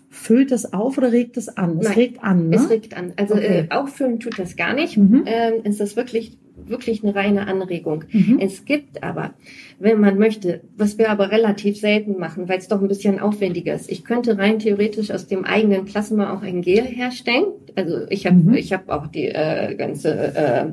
[0.09, 1.79] füllt es auf oder regt es an?
[1.79, 2.57] Es Nein, regt an, ne?
[2.57, 3.13] Es regt an.
[3.17, 3.67] Also okay.
[3.71, 4.97] äh, auffüllen tut das gar nicht.
[4.97, 5.23] Mhm.
[5.27, 8.05] Ähm, es ist wirklich wirklich eine reine Anregung.
[8.11, 8.39] Mhm.
[8.41, 9.35] Es gibt aber,
[9.79, 13.75] wenn man möchte, was wir aber relativ selten machen, weil es doch ein bisschen aufwendiger
[13.75, 13.91] ist.
[13.91, 17.47] Ich könnte rein theoretisch aus dem eigenen Plasma auch ein Gel herstellen.
[17.77, 18.55] Also ich habe mhm.
[18.55, 20.67] ich habe auch die äh, ganze äh,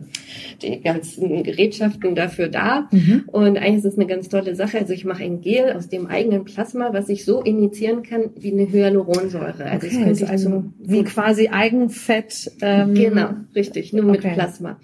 [0.62, 3.23] die ganzen Gerätschaften dafür da mhm.
[3.27, 4.79] und eigentlich ist es eine ganz tolle Sache.
[4.79, 8.51] Also ich mache ein Gel aus dem eigenen Plasma, was ich so initiieren kann wie
[8.51, 9.65] eine Hyaluronsäure.
[9.65, 12.51] Also okay, das könnte also wie quasi Eigenfett.
[12.62, 14.27] Ähm, genau, richtig, nur okay.
[14.27, 14.79] mit Plasma.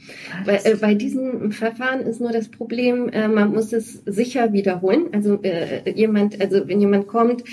[0.46, 5.08] Weil, äh, bei diesem Verfahren ist nur das Problem, äh, man muss es sicher wiederholen.
[5.12, 7.44] Also äh, jemand, also wenn jemand kommt,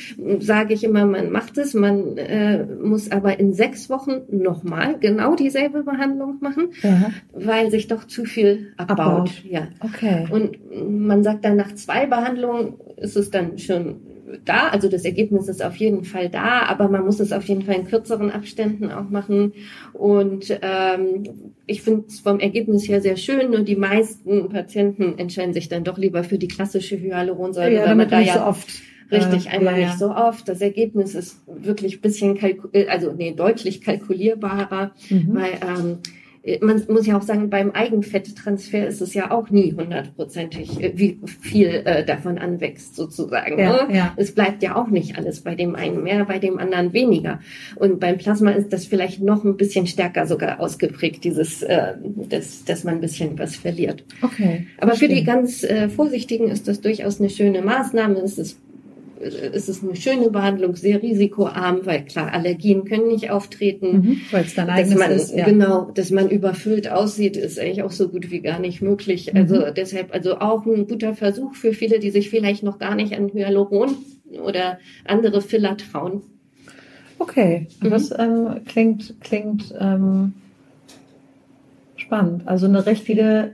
[0.41, 5.35] sage ich immer, man macht es, man äh, muss aber in sechs Wochen nochmal genau
[5.35, 7.11] dieselbe Behandlung machen, ja.
[7.33, 8.99] weil sich doch zu viel abbaut.
[8.99, 9.45] abbaut.
[9.45, 9.69] Ja.
[9.81, 10.27] Okay.
[10.31, 10.59] Und
[11.09, 13.97] man sagt dann nach zwei Behandlungen ist es dann schon
[14.45, 17.63] da, also das Ergebnis ist auf jeden Fall da, aber man muss es auf jeden
[17.63, 19.53] Fall in kürzeren Abständen auch machen.
[19.93, 25.55] Und ähm, ich finde es vom Ergebnis her sehr schön, nur die meisten Patienten entscheiden
[25.55, 28.69] sich dann doch lieber für die klassische Hyaluronsäure, ja, weil man da ja so oft
[29.11, 30.49] Richtig, äh, einmal ja, nicht so oft.
[30.49, 35.35] Das Ergebnis ist wirklich bisschen kalku äh, also nee, deutlich kalkulierbarer, mhm.
[35.35, 35.99] weil ähm,
[36.61, 41.21] man muss ja auch sagen, beim Eigenfetttransfer ist es ja auch nie hundertprozentig, äh, wie
[41.41, 43.59] viel äh, davon anwächst sozusagen.
[43.59, 43.95] Ja, ne?
[43.95, 44.15] ja.
[44.17, 47.41] Es bleibt ja auch nicht alles bei dem einen mehr, bei dem anderen weniger.
[47.77, 51.95] Und beim Plasma ist das vielleicht noch ein bisschen stärker sogar ausgeprägt, dieses, äh,
[52.29, 54.05] dass, dass man ein bisschen was verliert.
[54.23, 54.67] Okay.
[54.79, 55.35] Aber für die verstehe.
[55.35, 58.21] ganz äh, Vorsichtigen ist das durchaus eine schöne Maßnahme.
[58.21, 58.59] Es ist
[59.21, 63.93] es ist eine schöne Behandlung, sehr risikoarm, weil klar, Allergien können nicht auftreten.
[63.93, 65.35] Mhm, Weil es dein Dass man, ist.
[65.35, 65.45] Ja.
[65.45, 69.33] genau, dass man überfüllt aussieht, ist eigentlich auch so gut wie gar nicht möglich.
[69.33, 69.41] Mhm.
[69.41, 73.15] Also deshalb, also auch ein guter Versuch für viele, die sich vielleicht noch gar nicht
[73.17, 73.97] an Hyaluron
[74.45, 76.23] oder andere Filler trauen.
[77.19, 77.91] Okay, Mhm.
[77.91, 80.35] das ähm, klingt, klingt ähm,
[81.97, 82.47] spannend.
[82.47, 83.53] Also eine richtige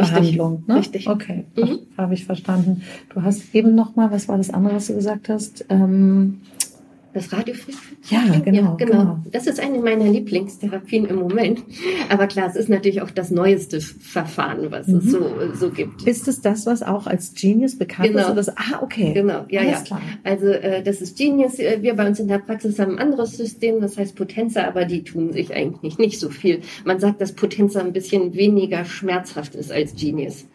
[0.00, 0.64] Eigenblut-Anti-Aging-Behandlung.
[0.66, 0.74] Ne?
[0.76, 1.08] richtig.
[1.08, 1.78] Okay, Mhm.
[1.98, 2.82] habe ich verstanden.
[3.14, 5.64] Du hast eben noch mal, was war das andere, was du gesagt hast?
[5.68, 6.40] Ähm,
[7.12, 7.78] Das Radiofrequenz.
[8.08, 8.76] ja, genau, ja, genau.
[8.76, 9.18] genau.
[9.32, 11.62] Das ist eine meiner Lieblingstherapien im Moment.
[12.08, 15.10] Aber klar, es ist natürlich auch das neueste Verfahren, was es Mhm.
[15.10, 16.02] so, so gibt.
[16.06, 18.28] Ist es das, was auch als Genius bekannt Genau.
[18.28, 18.34] ist?
[18.36, 19.12] Das, ah, okay.
[19.12, 19.80] Genau, ja, Alles ja.
[19.82, 20.02] klar.
[20.24, 21.58] Also äh, das ist Genius.
[21.58, 24.84] Äh, Wir bei uns in der Praxis haben ein anderes System, das heißt Potenza, aber
[24.84, 26.60] die tun sich eigentlich nicht so viel.
[26.84, 30.46] Man sagt, dass Potenza ein bisschen weniger schmerzhaft ist als Genius.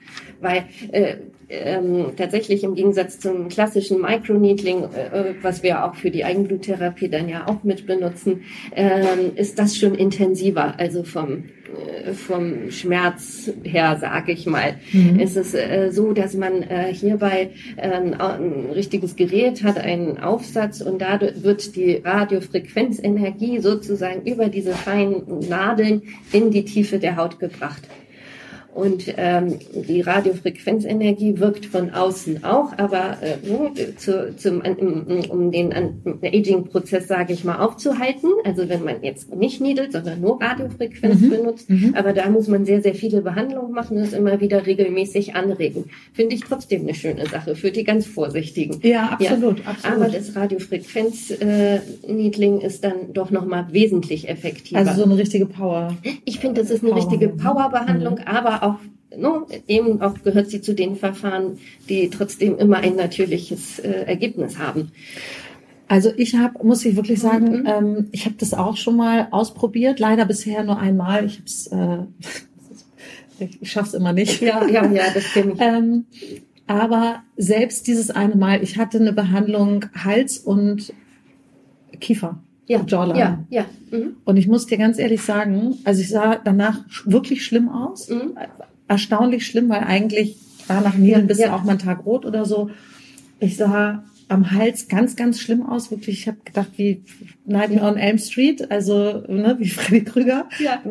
[0.41, 1.15] Weil äh,
[1.49, 7.29] ähm, tatsächlich im Gegensatz zum klassischen Microneedling, äh, was wir auch für die Eigenbluttherapie dann
[7.29, 8.41] ja auch mit benutzen,
[8.75, 10.79] ähm, ist das schon intensiver.
[10.79, 11.45] Also vom,
[12.03, 14.75] äh, vom Schmerz her, sage ich mal.
[14.91, 15.19] Mhm.
[15.19, 20.17] Es ist äh, so, dass man äh, hierbei äh, ein, ein richtiges Gerät hat, einen
[20.17, 27.17] Aufsatz und dadurch wird die Radiofrequenzenergie sozusagen über diese feinen Nadeln in die Tiefe der
[27.17, 27.83] Haut gebracht.
[28.75, 33.37] Und ähm, die Radiofrequenzenergie wirkt von außen auch, aber äh,
[33.95, 34.61] zu, zum,
[35.29, 35.71] um, den
[36.21, 38.27] Aging-Prozess, sage ich mal, aufzuhalten.
[38.43, 41.29] Also wenn man jetzt nicht niedelt, sondern nur Radiofrequenz Mhm.
[41.29, 41.69] benutzt.
[41.69, 41.95] Mhm.
[41.97, 45.85] Aber da muss man sehr, sehr viele Behandlungen machen und es immer wieder regelmäßig anregen.
[46.11, 48.81] Finde ich trotzdem eine schöne Sache für die ganz Vorsichtigen.
[48.83, 49.97] Ja, absolut, absolut.
[50.01, 54.79] Aber das Radiofrequenz-Niedling ist dann doch nochmal wesentlich effektiver.
[54.79, 55.95] also so eine richtige Power.
[56.25, 58.15] Ich finde, das ist eine richtige Powerbehandlung.
[58.15, 58.79] Powerbehandlung, aber auch
[59.17, 61.57] no, eben auch gehört sie zu den Verfahren,
[61.89, 64.91] die trotzdem immer ein natürliches äh, Ergebnis haben.
[65.87, 67.67] Also ich habe, muss ich wirklich sagen, Mhm.
[67.67, 69.99] ähm, ich habe das auch schon mal ausprobiert.
[69.99, 71.25] Leider bisher nur einmal.
[71.25, 71.97] Ich hab's, äh,
[73.39, 74.41] ich, ich schaff's immer nicht.
[74.41, 75.61] Ja, ja, ja, das kenne ich.
[75.61, 76.05] Ähm,
[76.67, 80.91] aber selbst dieses eine Mal, ich hatte eine Behandlung Hals und
[81.99, 82.39] Kiefer.
[82.67, 83.19] Ja, Jawline.
[83.19, 83.65] ja, ja.
[83.91, 84.17] Mhm.
[84.23, 88.09] Und ich muss dir ganz ehrlich sagen, also ich sah danach wirklich schlimm aus.
[88.09, 88.37] Mhm.
[88.87, 91.55] Erstaunlich schlimm, weil eigentlich war nach Niedeln Ja, bist ja.
[91.55, 92.69] auch mal einen Tag rot oder so.
[93.39, 95.91] Ich sah am Hals ganz, ganz schlimm aus.
[95.91, 97.03] Wirklich, ich habe gedacht, wie
[97.45, 100.49] Nightmare on Elm Street, also ne, wie Freddy Krüger.
[100.59, 100.81] Ja.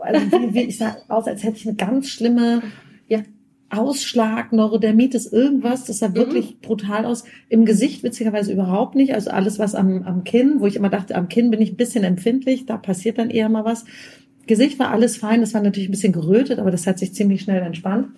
[0.00, 2.62] Also wie, wie, ich sah aus, als hätte ich eine ganz schlimme
[3.08, 3.20] Ja.
[3.76, 5.84] Ausschlag, Neurodermitis, irgendwas.
[5.84, 6.14] Das sah Mhm.
[6.14, 7.24] wirklich brutal aus.
[7.48, 9.14] Im Gesicht witzigerweise überhaupt nicht.
[9.14, 11.76] Also alles, was am, am Kinn, wo ich immer dachte, am Kinn bin ich ein
[11.76, 13.84] bisschen empfindlich, da passiert dann eher mal was.
[14.46, 17.40] Gesicht war alles fein, das war natürlich ein bisschen gerötet, aber das hat sich ziemlich
[17.42, 18.08] schnell entspannt.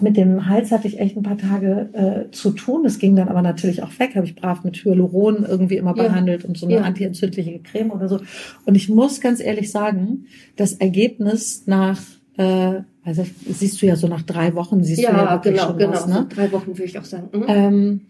[0.00, 1.88] Mit dem Hals hatte ich echt ein paar Tage
[2.28, 2.82] äh, zu tun.
[2.84, 4.16] Das ging dann aber natürlich auch weg.
[4.16, 6.02] Habe ich brav mit Hyaluron irgendwie immer Ja.
[6.04, 6.80] behandelt und so eine Ja.
[6.82, 8.20] antientzündliche Creme oder so.
[8.66, 10.26] Und ich muss ganz ehrlich sagen,
[10.56, 12.00] das Ergebnis nach,
[12.38, 15.66] äh, also siehst du ja so nach drei Wochen siehst du ja Ja, wirklich genau,
[15.68, 15.92] schon genau.
[15.92, 16.26] was, ne?
[16.30, 17.28] So drei Wochen würde ich auch sagen.
[17.32, 17.44] Mhm.
[17.48, 18.00] ähm,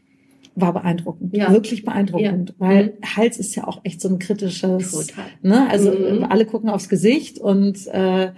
[0.55, 1.37] war beeindruckend.
[1.37, 1.53] Ja.
[1.53, 2.55] Wirklich beeindruckend.
[2.59, 5.25] Weil Hals ist ja auch echt so ein kritisches, Total.
[5.43, 5.69] ne?
[5.71, 6.23] Also Mhm.
[6.23, 8.31] äh, alle gucken aufs Gesicht und äh,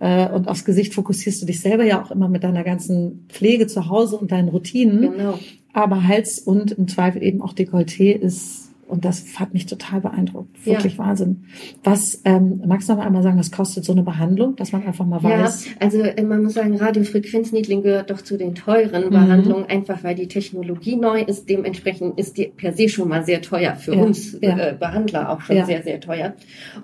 [0.00, 3.66] äh, und aufs Gesicht fokussierst du dich selber ja auch immer mit deiner ganzen Pflege
[3.66, 5.00] zu Hause und deinen Routinen.
[5.12, 5.38] Genau.
[5.74, 10.56] Aber Hals und im Zweifel eben auch Dekolleté ist, und das hat mich total beeindruckt.
[10.64, 10.72] Ja.
[10.72, 11.44] Wirklich Wahnsinn.
[11.84, 14.84] Was, ähm, magst du noch mal einmal sagen, was kostet so eine Behandlung, dass man
[14.86, 15.66] einfach mal Ja, weiß?
[15.78, 19.10] also äh, man muss sagen, Radiofrequenzniedling gehört doch zu den teuren Mhm.
[19.10, 21.48] Behandlungen, einfach weil die Technologie neu ist.
[21.48, 24.56] Dementsprechend ist die per se schon mal sehr teuer für Ja, uns ja.
[24.58, 25.66] Äh, Behandler auch schon Ja.
[25.66, 26.34] sehr, sehr teuer.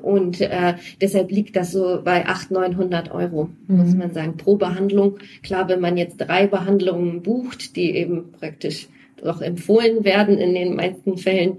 [0.02, 3.76] Und äh, deshalb liegt das so bei 800, 900 Euro, Mhm.
[3.78, 5.18] muss man sagen, pro Behandlung.
[5.42, 8.88] Klar, wenn man jetzt drei Behandlungen bucht, die eben praktisch
[9.24, 11.58] doch empfohlen werden in den meisten Fällen,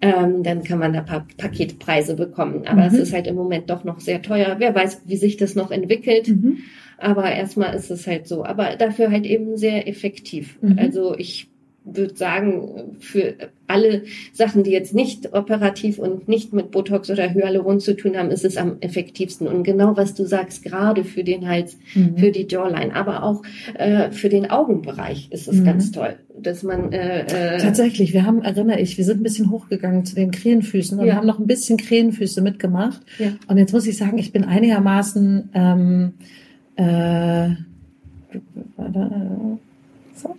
[0.00, 2.66] ähm, dann kann man da pa Paketpreise bekommen.
[2.66, 2.86] Aber Mhm.
[2.88, 4.56] es ist halt im Moment doch noch sehr teuer.
[4.58, 6.28] Wer weiß, wie sich das noch entwickelt.
[6.28, 6.58] Mhm.
[6.96, 8.44] Aber erstmal ist es halt so.
[8.44, 10.58] Aber dafür halt eben sehr effektiv.
[10.62, 10.78] Mhm.
[10.78, 11.49] Also ich
[11.84, 13.34] würde sagen, für
[13.66, 18.30] alle Sachen, die jetzt nicht operativ und nicht mit Botox oder Hyaluron zu tun haben,
[18.30, 19.46] ist es am effektivsten.
[19.46, 22.16] Und genau was du sagst, gerade für den Hals, mhm.
[22.18, 23.42] für die Jawline, aber auch
[23.74, 25.64] äh, für den Augenbereich ist es mhm.
[25.64, 28.12] ganz toll, dass man äh, äh, tatsächlich.
[28.12, 31.14] Wir haben, erinnere ich, wir sind ein bisschen hochgegangen zu den Krähenfüßen und ja.
[31.14, 33.00] haben noch ein bisschen Krähenfüße mitgemacht.
[33.18, 33.32] Ja.
[33.46, 36.12] Und jetzt muss ich sagen, ich bin einigermaßen ähm,
[36.76, 37.50] äh,
[40.14, 40.36] so.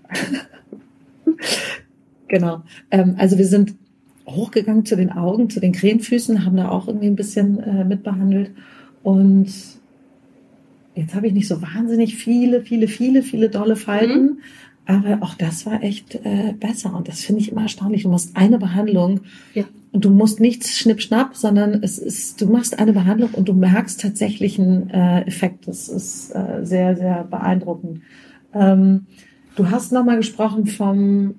[2.27, 2.63] genau.
[2.89, 3.75] Ähm, also wir sind
[4.27, 8.51] hochgegangen zu den Augen, zu den Krähenfüßen, haben da auch irgendwie ein bisschen äh, mitbehandelt.
[9.03, 9.51] Und
[10.95, 14.23] jetzt habe ich nicht so wahnsinnig viele, viele, viele, viele dolle Falten.
[14.23, 14.37] Mhm.
[14.85, 16.95] Aber auch das war echt äh, besser.
[16.95, 18.03] Und das finde ich immer erstaunlich.
[18.03, 19.21] Du machst eine Behandlung
[19.53, 19.63] ja.
[19.91, 24.01] und du musst nichts schnippschnapp, sondern es ist, du machst eine Behandlung und du merkst
[24.01, 25.67] tatsächlich einen äh, Effekt.
[25.67, 28.01] Das ist äh, sehr, sehr beeindruckend.
[28.53, 29.05] Ähm,
[29.55, 31.35] Du hast nochmal gesprochen vom,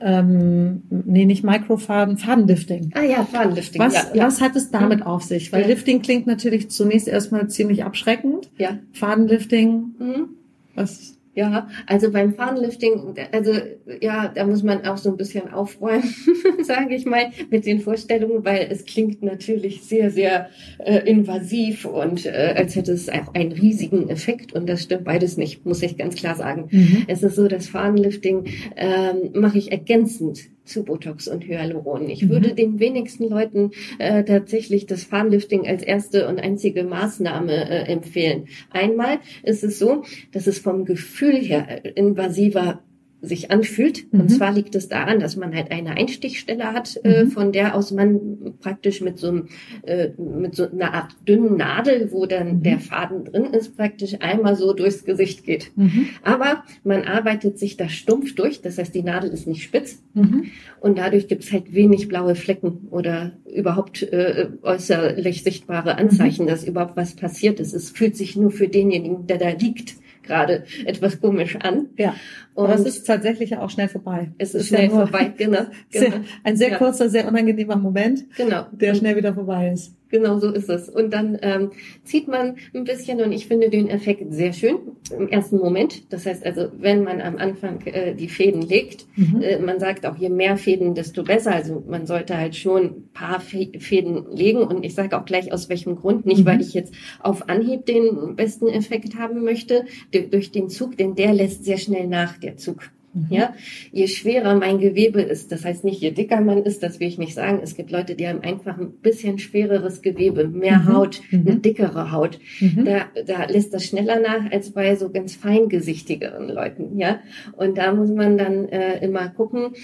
[0.00, 2.90] ähm, nee, nicht Microfaden, Fadenlifting.
[2.94, 3.80] Ah ja, Fadenlifting.
[3.80, 4.26] Was, ja, ja.
[4.26, 5.06] was hat es damit ja.
[5.06, 5.52] auf sich?
[5.52, 8.50] Weil Lifting klingt natürlich zunächst erstmal ziemlich abschreckend.
[8.58, 8.78] Ja.
[8.92, 10.28] Fadenlifting, mhm.
[10.74, 13.52] was ja, also beim Fahnenlifting, also
[14.00, 16.14] ja, da muss man auch so ein bisschen aufräumen,
[16.62, 22.26] sage ich mal, mit den Vorstellungen, weil es klingt natürlich sehr, sehr äh, invasiv und
[22.26, 25.96] äh, als hätte es auch einen riesigen Effekt und das stimmt beides nicht, muss ich
[25.96, 26.68] ganz klar sagen.
[26.70, 27.04] Mhm.
[27.08, 28.44] Es ist so, das Fahnenlifting
[28.76, 32.08] ähm, mache ich ergänzend zu Botox und Hyaluron.
[32.08, 32.28] Ich mhm.
[32.30, 38.46] würde den wenigsten Leuten äh, tatsächlich das Fahnenlifting als erste und einzige Maßnahme äh, empfehlen.
[38.70, 42.82] Einmal ist es so, dass es vom Gefühl her invasiver
[43.22, 44.12] sich anfühlt.
[44.12, 44.20] Mhm.
[44.20, 47.30] Und zwar liegt es daran, dass man halt eine Einstichstelle hat, äh, mhm.
[47.30, 49.48] von der aus man praktisch mit so, einem,
[49.82, 52.62] äh, mit so einer Art dünnen Nadel, wo dann mhm.
[52.64, 55.70] der Faden drin ist, praktisch einmal so durchs Gesicht geht.
[55.76, 56.08] Mhm.
[56.24, 60.46] Aber man arbeitet sich da stumpf durch, das heißt, die Nadel ist nicht spitz mhm.
[60.80, 66.48] und dadurch gibt es halt wenig blaue Flecken oder überhaupt äh, äußerlich sichtbare Anzeichen, mhm.
[66.48, 67.72] dass überhaupt was passiert ist.
[67.72, 71.90] Es fühlt sich nur für denjenigen, der da liegt, gerade etwas komisch an.
[71.96, 72.14] Ja.
[72.54, 74.32] Und Aber es ist tatsächlich auch schnell vorbei.
[74.38, 75.66] Es ist, ist schnell ja vorbei, genau.
[75.90, 76.10] genau.
[76.10, 76.78] Sehr, ein sehr ja.
[76.78, 78.66] kurzer, sehr unangenehmer Moment, genau.
[78.72, 79.94] der schnell wieder vorbei ist.
[80.12, 80.90] Genau so ist es.
[80.90, 81.70] Und dann ähm,
[82.04, 84.76] zieht man ein bisschen und ich finde den Effekt sehr schön
[85.16, 86.12] im ersten Moment.
[86.12, 89.40] Das heißt also, wenn man am Anfang äh, die Fäden legt, mhm.
[89.40, 91.54] äh, man sagt auch, je mehr Fäden, desto besser.
[91.54, 95.70] Also man sollte halt schon ein paar Fäden legen und ich sage auch gleich aus
[95.70, 96.26] welchem Grund.
[96.26, 96.46] Nicht, mhm.
[96.46, 99.86] weil ich jetzt auf Anhieb den besten Effekt haben möchte
[100.30, 102.90] durch den Zug, denn der lässt sehr schnell nach, der Zug.
[103.14, 103.26] Mhm.
[103.30, 103.54] Ja,
[103.92, 107.18] je schwerer mein Gewebe ist, das heißt nicht, je dicker man ist, das will ich
[107.18, 107.60] nicht sagen.
[107.62, 110.92] Es gibt Leute, die haben einfach ein bisschen schwereres Gewebe, mehr mhm.
[110.92, 111.46] Haut, mhm.
[111.46, 112.38] eine dickere Haut.
[112.60, 112.84] Mhm.
[112.84, 116.98] Da, da lässt das schneller nach als bei so ganz feingesichtigeren Leuten.
[116.98, 117.20] Ja,
[117.56, 119.74] und da muss man dann äh, immer gucken.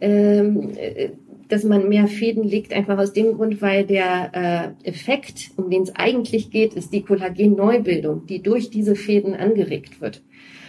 [0.00, 1.10] Ähm, äh,
[1.48, 5.82] dass man mehr Fäden legt, einfach aus dem Grund, weil der äh, Effekt, um den
[5.82, 10.22] es eigentlich geht, ist die Kollagenneubildung, die durch diese Fäden angeregt wird.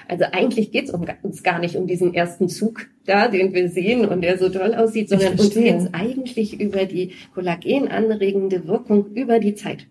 [0.10, 4.06] Also eigentlich geht es uns gar nicht um diesen ersten Zug da, den wir sehen
[4.06, 9.40] und der so toll aussieht, sondern uns geht es eigentlich über die kollagenanregende Wirkung über
[9.40, 9.86] die Zeit.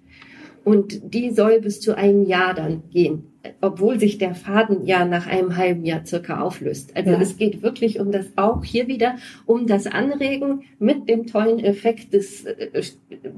[0.65, 5.27] Und die soll bis zu einem Jahr dann gehen, obwohl sich der Faden ja nach
[5.27, 6.95] einem halben Jahr circa auflöst.
[6.97, 7.21] Also ja.
[7.21, 12.13] es geht wirklich um das auch hier wieder um das Anregen mit dem tollen Effekt
[12.13, 12.83] des äh,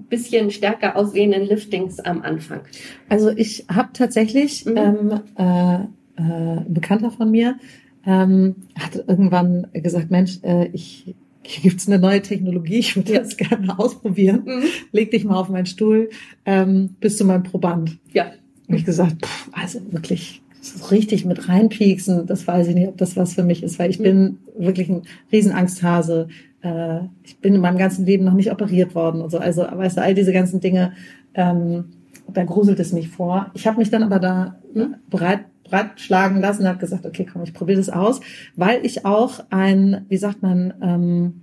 [0.08, 2.62] bisschen stärker aussehenden Liftings am Anfang.
[3.08, 4.76] Also ich habe tatsächlich mhm.
[4.76, 5.78] ähm, äh,
[6.20, 7.56] äh, ein Bekannter von mir
[8.06, 13.36] ähm, hat irgendwann gesagt, Mensch, äh, ich hier gibt's eine neue Technologie, ich würde das
[13.36, 14.42] gerne ausprobieren.
[14.44, 14.62] Mhm.
[14.92, 16.10] Leg dich mal auf meinen Stuhl,
[16.44, 17.98] ähm, bist du mein Proband.
[18.12, 18.26] Ja.
[18.68, 20.42] Und ich gesagt, pff, also wirklich,
[20.90, 23.98] richtig mit reinpieksen, das weiß ich nicht, ob das was für mich ist, weil ich
[23.98, 24.04] mhm.
[24.04, 25.02] bin wirklich ein
[25.32, 26.28] Riesenangsthase.
[26.60, 29.38] Äh, ich bin in meinem ganzen Leben noch nicht operiert worden und so.
[29.38, 30.92] Also, weißt du, all diese ganzen Dinge,
[31.34, 31.86] ähm,
[32.32, 33.50] da gruselt es mich vor.
[33.54, 34.96] Ich habe mich dann aber da mhm.
[35.08, 38.20] bereit breitschlagen lassen und habe gesagt, okay, komm, ich probiere das aus,
[38.56, 41.40] weil ich auch ein, wie sagt man, ähm,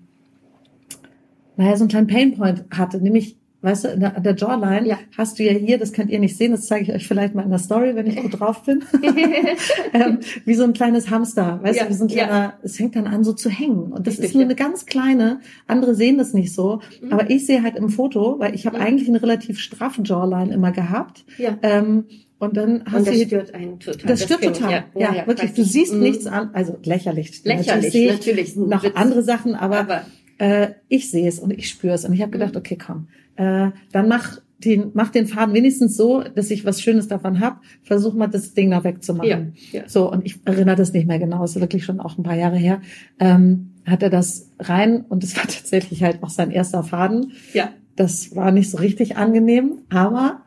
[1.56, 5.00] naja, so einen kleinen Painpoint hatte, nämlich Weißt du, an der, Jawline ja.
[5.18, 7.42] hast du ja hier, das könnt ihr nicht sehen, das zeige ich euch vielleicht mal
[7.42, 8.84] in der Story, wenn ich gut drauf bin,
[9.94, 11.86] ähm, wie so ein kleines Hamster, weißt ja.
[11.86, 12.54] du, wie so ein kleiner, ja.
[12.62, 15.40] es fängt dann an so zu hängen und das Richtig, ist nur eine ganz kleine,
[15.66, 17.12] andere sehen das nicht so, mhm.
[17.12, 18.84] aber ich sehe halt im Foto, weil ich habe mhm.
[18.84, 21.58] eigentlich eine relativ straffe Jawline immer gehabt, ja.
[21.64, 22.06] ähm,
[22.40, 24.08] und dann hast und das du stört einen total.
[24.08, 24.72] Das stört total.
[24.72, 25.54] Ja, ja, ja wirklich.
[25.54, 26.02] Du siehst mhm.
[26.02, 27.44] nichts an, also lächerlich.
[27.44, 28.96] Lächerlich, natürlich, natürlich noch Witz.
[28.96, 30.02] andere Sachen, aber, aber
[30.38, 32.60] äh, ich sehe es und ich spüre es und ich habe gedacht, mhm.
[32.60, 37.08] okay, komm, äh, dann mach den, mach den Faden wenigstens so, dass ich was Schönes
[37.08, 37.62] davon hab.
[37.84, 39.54] Versuch mal das Ding da wegzumachen.
[39.72, 39.88] Ja, ja.
[39.88, 42.58] So, und ich erinnere das nicht mehr genau, ist wirklich schon auch ein paar Jahre
[42.58, 42.82] her.
[43.20, 47.34] Ähm, hat er das rein und es war tatsächlich halt auch sein erster Faden.
[47.54, 47.70] Ja.
[47.96, 50.44] Das war nicht so richtig angenehm, aber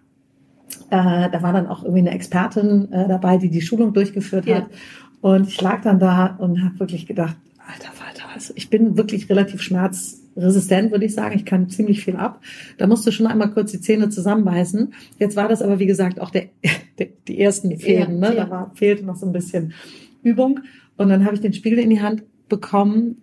[0.90, 4.56] äh, da war dann auch irgendwie eine Expertin äh, dabei, die die Schulung durchgeführt ja.
[4.56, 4.66] hat.
[5.20, 9.28] Und ich lag dann da und habe wirklich gedacht, alter Falter, also ich bin wirklich
[9.28, 11.36] relativ schmerzresistent, würde ich sagen.
[11.36, 12.40] Ich kann ziemlich viel ab.
[12.78, 14.92] Da musst du schon einmal kurz die Zähne zusammenbeißen.
[15.18, 16.46] Jetzt war das aber, wie gesagt, auch der,
[16.98, 18.22] der die ersten Fäden.
[18.22, 18.36] Ja, ne?
[18.36, 18.44] Ja.
[18.44, 19.74] Da war, fehlte noch so ein bisschen
[20.22, 20.60] Übung.
[20.96, 23.18] Und dann habe ich den Spiegel in die Hand bekommen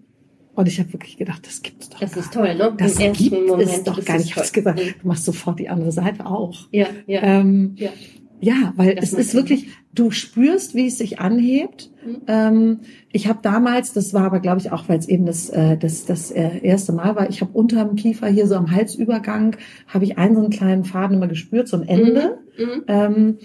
[0.57, 1.99] und ich habe wirklich gedacht, das gibt's doch.
[1.99, 2.73] Das ist toll, ne?
[2.79, 4.31] Das Im gibt Moment es doch gar nicht.
[4.31, 6.67] Ich habe gesagt, du machst sofort die andere Seite auch.
[6.71, 7.21] Ja, ja.
[7.21, 7.91] Ähm, ja.
[8.39, 11.91] Ja, weil das es ist wirklich, du spürst, wie es sich anhebt.
[12.03, 12.21] Mhm.
[12.27, 12.79] Ähm,
[13.11, 16.05] ich habe damals, das war aber glaube ich auch, weil es eben das, äh, das,
[16.05, 20.17] das äh, erste Mal war, ich habe unterm Kiefer hier so am Halsübergang, habe ich
[20.17, 22.39] einen so einen kleinen Faden immer gespürt, so ein Ende.
[22.57, 22.65] Mhm.
[22.65, 22.83] mhm.
[22.87, 23.37] Ähm,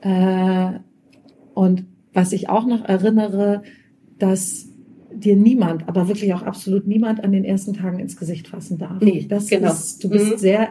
[0.00, 0.78] äh,
[1.54, 3.62] und was ich auch noch erinnere,
[4.18, 4.67] dass
[5.24, 9.00] dir niemand, aber wirklich auch absolut niemand an den ersten Tagen ins Gesicht fassen darf.
[9.00, 9.70] Nee, das genau.
[9.70, 10.38] Ist, du bist mhm.
[10.38, 10.68] sehr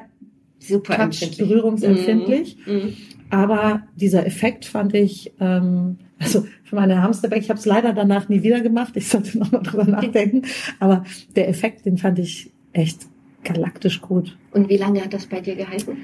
[0.59, 2.57] super touch, berührungsempfindlich.
[2.65, 2.73] Mhm.
[2.73, 2.93] mhm.
[3.29, 8.29] Aber dieser Effekt fand ich, ähm, also für meine Hamsterback, ich habe es leider danach
[8.29, 8.93] nie wieder gemacht.
[8.95, 10.43] Ich sollte nochmal drüber nachdenken.
[10.79, 11.03] Aber
[11.35, 13.05] der Effekt, den fand ich echt
[13.43, 14.37] galaktisch gut.
[14.51, 15.97] Und wie lange hat das bei dir gehalten?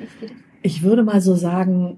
[0.62, 1.98] Ich würde mal so sagen,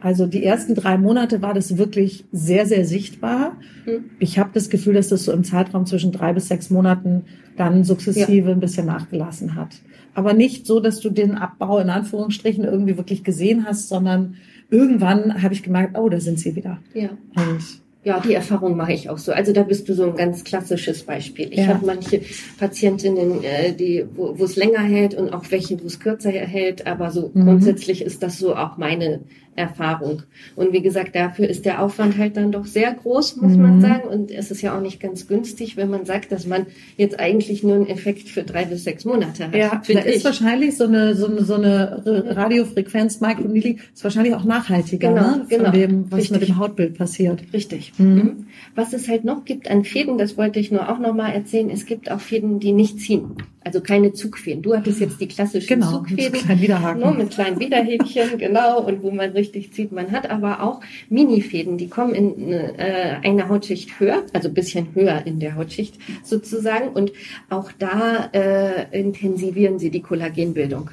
[0.00, 3.56] also die ersten drei Monate war das wirklich sehr, sehr sichtbar.
[3.86, 4.10] Mhm.
[4.18, 7.24] Ich habe das Gefühl, dass das so im Zeitraum zwischen drei bis sechs Monaten
[7.56, 8.54] dann sukzessive ja.
[8.54, 9.76] ein bisschen nachgelassen hat.
[10.14, 14.36] Aber nicht so, dass du den Abbau in Anführungsstrichen irgendwie wirklich gesehen hast, sondern
[14.70, 16.78] irgendwann habe ich gemerkt, oh, da sind sie wieder.
[16.94, 17.10] Ja.
[17.34, 17.60] Und
[18.06, 19.32] ja, die Erfahrung mache ich auch so.
[19.32, 21.48] Also da bist du so ein ganz klassisches Beispiel.
[21.50, 21.66] Ich ja.
[21.66, 22.20] habe manche
[22.56, 27.10] Patientinnen, äh, die, wo es länger hält und auch welche, wo es kürzer hält, aber
[27.10, 27.44] so mhm.
[27.44, 29.22] grundsätzlich ist das so auch meine
[29.56, 30.22] Erfahrung.
[30.54, 33.62] Und wie gesagt, dafür ist der Aufwand halt dann doch sehr groß, muss mhm.
[33.62, 34.08] man sagen.
[34.08, 36.66] Und es ist ja auch nicht ganz günstig, wenn man sagt, dass man
[36.96, 39.54] jetzt eigentlich nur einen Effekt für drei bis sechs Monate hat.
[39.54, 44.44] Ja, da ist wahrscheinlich so eine, so eine, so eine Radiofrequenz, Microneedling, ist wahrscheinlich auch
[44.44, 45.46] nachhaltiger, genau, ne?
[45.48, 45.70] Von genau.
[45.70, 46.40] dem, was Richtig.
[46.40, 47.42] mit dem Hautbild passiert.
[47.52, 47.92] Richtig.
[47.98, 48.06] Mhm.
[48.06, 48.46] mhm.
[48.74, 51.70] Was es halt noch gibt an Fäden, das wollte ich nur auch noch mal erzählen,
[51.70, 53.36] es gibt auch Fäden, die nicht ziehen.
[53.66, 54.62] Also keine Zugfäden.
[54.62, 56.30] Du hattest jetzt die klassischen genau, Zugfäden.
[56.30, 57.00] Mit kleinen Widerhaken.
[57.00, 59.90] Nur mit kleinen Widerhäkchen, genau, und wo man richtig zieht.
[59.90, 65.26] Man hat aber auch Minifäden, die kommen in äh, eine Hautschicht höher, also bisschen höher
[65.26, 66.90] in der Hautschicht sozusagen.
[66.90, 67.10] Und
[67.50, 70.92] auch da äh, intensivieren sie die Kollagenbildung.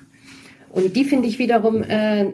[0.71, 2.25] Und die finde ich wiederum äh,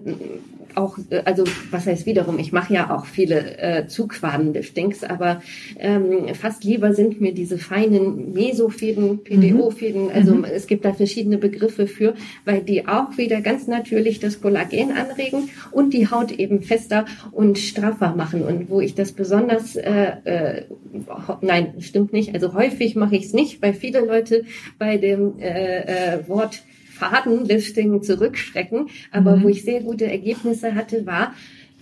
[0.75, 5.41] auch, äh, also was heißt wiederum, ich mache ja auch viele äh, Zugquadenliftings, aber
[5.77, 10.11] ähm, fast lieber sind mir diese feinen Mesofäden, PDO-Fäden, mhm.
[10.13, 10.45] also mhm.
[10.45, 12.13] es gibt da verschiedene Begriffe für,
[12.45, 17.57] weil die auch wieder ganz natürlich das Kollagen anregen und die Haut eben fester und
[17.57, 18.43] straffer machen.
[18.43, 20.63] Und wo ich das besonders, äh, äh,
[21.41, 24.43] nein, stimmt nicht, also häufig mache ich es nicht, weil viele Leute
[24.77, 26.63] bei dem äh, äh, Wort
[26.99, 28.87] Fadenlifting zurückschrecken.
[29.11, 29.43] Aber mhm.
[29.43, 31.33] wo ich sehr gute Ergebnisse hatte, war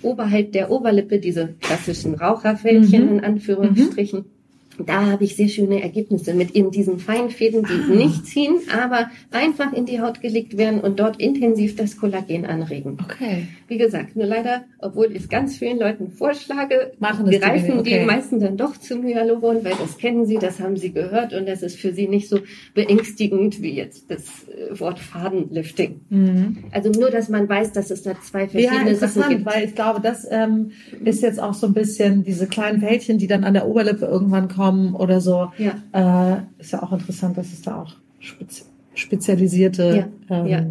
[0.02, 3.18] oberhalb der Oberlippe diese klassischen Raucherfältchen mhm.
[3.18, 4.20] in Anführungsstrichen.
[4.20, 4.37] Mhm
[4.86, 7.96] da habe ich sehr schöne Ergebnisse mit eben diesen feinen Fäden, die ah.
[7.96, 12.98] nicht ziehen, aber einfach in die Haut gelegt werden und dort intensiv das Kollagen anregen.
[13.04, 13.48] Okay.
[13.68, 18.00] Wie gesagt, nur leider, obwohl ich es ganz vielen Leuten vorschlage, Machen greifen die, okay.
[18.00, 21.48] die meisten dann doch zum Hyaluron, weil das kennen sie, das haben sie gehört und
[21.48, 22.40] das ist für sie nicht so
[22.74, 26.02] beängstigend wie jetzt das äh, Wort Fadenlifting.
[26.10, 26.58] Mhm.
[26.72, 29.46] Also nur, dass man weiß, dass es da zwei verschiedene ja, Sachen gibt.
[29.46, 30.72] weil ich glaube, das ähm,
[31.04, 34.48] ist jetzt auch so ein bisschen diese kleinen Fältchen, die dann an der Oberlippe irgendwann
[34.48, 35.52] kommen bekommen oder so.
[35.58, 36.38] Ja.
[36.38, 40.40] Äh, ist ja auch interessant, dass es da auch spezi spezialisierte ja.
[40.40, 40.66] Ähm, ja.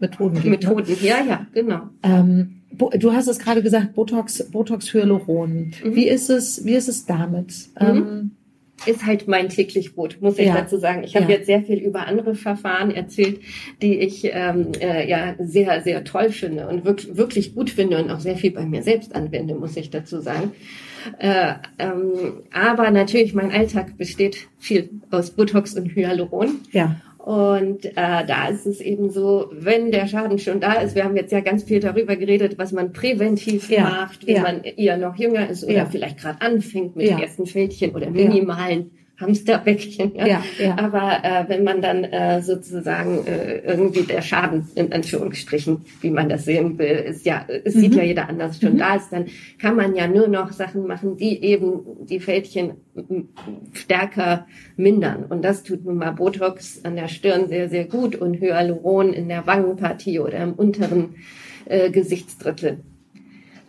[0.00, 0.44] Methoden gibt.
[0.44, 0.50] Ne?
[0.50, 1.06] Methoden, ne?
[1.06, 1.82] ja, ja, genau.
[2.02, 5.72] Ähm, du hast es gerade gesagt, Botox, Botox Hyaluron.
[5.84, 5.94] Mhm.
[5.94, 7.54] Wie ist es, wie ist es damit?
[7.80, 7.86] Mhm.
[7.86, 8.30] Ähm,
[8.84, 10.54] ist halt mein täglich Brot, muss ich ja.
[10.54, 11.04] dazu sagen.
[11.04, 11.38] Ich habe ja.
[11.38, 13.38] jetzt sehr viel über andere Verfahren erzählt,
[13.80, 18.10] die ich ähm, äh, ja sehr, sehr toll finde und wirklich, wirklich gut finde und
[18.10, 20.50] auch sehr viel bei mir selbst anwende, muss ich dazu sagen.
[21.18, 26.60] Äh, ähm, aber natürlich, mein Alltag besteht viel aus Botox und Hyaluron.
[26.72, 26.96] Ja.
[27.18, 31.16] Und äh, da ist es eben so, wenn der Schaden schon da ist, wir haben
[31.16, 33.82] jetzt ja ganz viel darüber geredet, was man präventiv ja.
[33.82, 34.42] macht, wenn ja.
[34.42, 35.86] man eher noch jünger ist oder ja.
[35.86, 40.14] vielleicht gerade anfängt mit ersten Fältchen oder minimalen Hamsterbäckchen.
[40.14, 40.42] Ja, ja.
[40.58, 40.78] ja.
[40.78, 46.28] Aber äh, wenn man dann äh, sozusagen äh, irgendwie der Schaden in Anführungsstrichen, wie man
[46.28, 47.80] das sehen will, ist ja, es mhm.
[47.80, 48.78] sieht ja jeder anders schon mhm.
[48.78, 49.26] da ist, dann
[49.60, 52.72] kann man ja nur noch Sachen machen, die eben die Fältchen
[53.72, 54.46] stärker
[54.76, 55.24] mindern.
[55.24, 59.28] Und das tut nun mal Botox an der Stirn sehr, sehr gut und Hyaluron in
[59.28, 61.16] der Wangenpartie oder im unteren
[61.66, 62.80] äh, Gesichtsdrittel.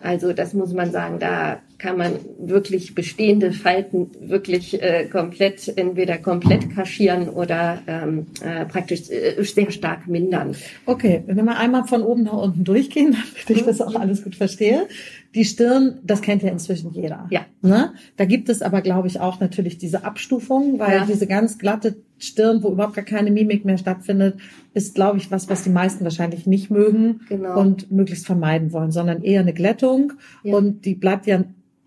[0.01, 6.17] Also das muss man sagen, da kann man wirklich bestehende Falten wirklich äh, komplett, entweder
[6.17, 10.55] komplett kaschieren oder ähm, äh, praktisch äh, sehr stark mindern.
[10.85, 13.15] Okay, wenn wir einmal von oben nach unten durchgehen,
[13.47, 14.87] damit ich das auch alles gut verstehe.
[15.35, 17.27] Die Stirn, das kennt ja inzwischen jeder.
[17.31, 17.45] Ja.
[17.61, 17.93] Ne?
[18.17, 21.05] Da gibt es aber, glaube ich, auch natürlich diese Abstufung, weil ja.
[21.05, 24.37] diese ganz glatte Stirn, wo überhaupt gar keine Mimik mehr stattfindet,
[24.73, 27.59] ist, glaube ich, was, was die meisten wahrscheinlich nicht mögen genau.
[27.59, 30.13] und möglichst vermeiden wollen, sondern eher eine Glättung.
[30.43, 30.55] Ja.
[30.55, 31.43] Und die bleibt ja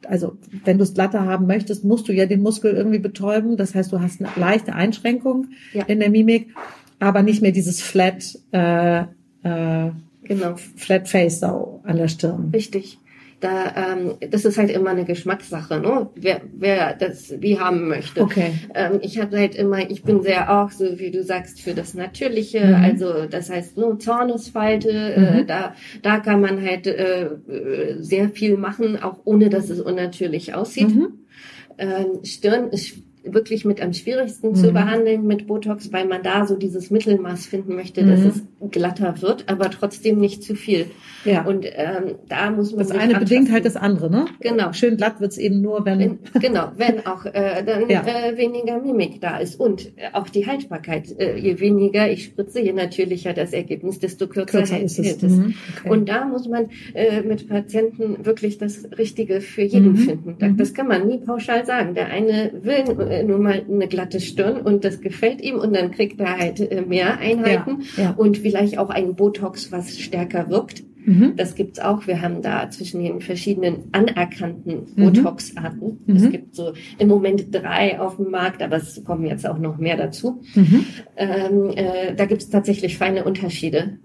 [0.09, 3.57] also wenn du es glatter haben möchtest, musst du ja den Muskel irgendwie betäuben.
[3.57, 5.85] Das heißt, du hast eine leichte Einschränkung ja.
[5.85, 6.55] in der Mimik,
[6.99, 9.91] aber nicht mehr dieses flat, äh, äh,
[10.25, 10.57] genau.
[10.77, 12.51] flat face so an der Stirn.
[12.53, 12.99] Richtig
[13.41, 16.09] da ähm, das ist halt immer eine Geschmackssache, ne?
[16.15, 18.23] Wer, wer das wie haben möchte.
[18.23, 18.53] Okay.
[18.75, 21.95] Ähm, ich habe halt immer, ich bin sehr auch so wie du sagst für das
[21.95, 22.75] Natürliche, mhm.
[22.75, 25.39] also das heißt nur Zornesfalte, äh, mhm.
[25.39, 27.29] äh, da da kann man halt äh,
[27.99, 30.95] sehr viel machen, auch ohne dass es unnatürlich aussieht.
[30.95, 31.19] Mhm.
[31.79, 33.03] Ähm, Stirn ist
[33.33, 34.55] wirklich mit am schwierigsten mhm.
[34.55, 38.11] zu behandeln mit Botox, weil man da so dieses Mittelmaß finden möchte, mhm.
[38.11, 40.87] dass es glatter wird, aber trotzdem nicht zu viel.
[41.25, 41.45] Ja.
[41.45, 43.25] Und ähm, da muss man das eine anfassen.
[43.25, 44.27] bedingt halt das andere, ne?
[44.41, 44.73] Genau.
[44.73, 48.03] Schön glatt wird's eben nur, wenn, wenn genau, wenn auch äh, dann ja.
[48.07, 51.19] äh, weniger Mimik da ist und äh, auch die Haltbarkeit.
[51.19, 55.23] Äh, je weniger ich spritze, je natürlicher das Ergebnis, desto kürzer, kürzer hält, ist es.
[55.23, 55.33] es.
[55.33, 55.55] Mhm.
[55.79, 55.91] Okay.
[55.91, 59.97] Und da muss man äh, mit Patienten wirklich das Richtige für jeden mhm.
[59.97, 60.37] finden.
[60.39, 60.57] Das, mhm.
[60.57, 61.95] das kann man nie pauschal sagen.
[61.95, 65.91] Der eine will äh, nur mal eine glatte Stirn und das gefällt ihm und dann
[65.91, 68.11] kriegt er halt äh, mehr Einheiten ja, ja.
[68.13, 70.85] und vielleicht auch einen Botox, was stärker wirkt.
[71.07, 71.35] Mhm.
[71.37, 72.07] Das gibt's auch.
[72.07, 75.05] Wir haben da zwischen den verschiedenen anerkannten mhm.
[75.05, 76.01] Botox-Arten.
[76.05, 76.17] Mhm.
[76.17, 79.79] Es gibt so im Moment drei auf dem Markt, aber es kommen jetzt auch noch
[79.79, 80.43] mehr dazu.
[80.55, 80.85] Mhm.
[81.17, 83.99] Ähm, äh, da gibt's tatsächlich feine Unterschiede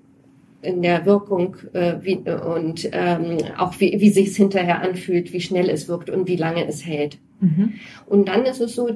[0.61, 5.41] in der Wirkung äh, wie, und ähm, auch wie, wie sich es hinterher anfühlt, wie
[5.41, 7.17] schnell es wirkt und wie lange es hält.
[7.41, 7.73] Mhm.
[8.05, 8.89] Und dann ist es so,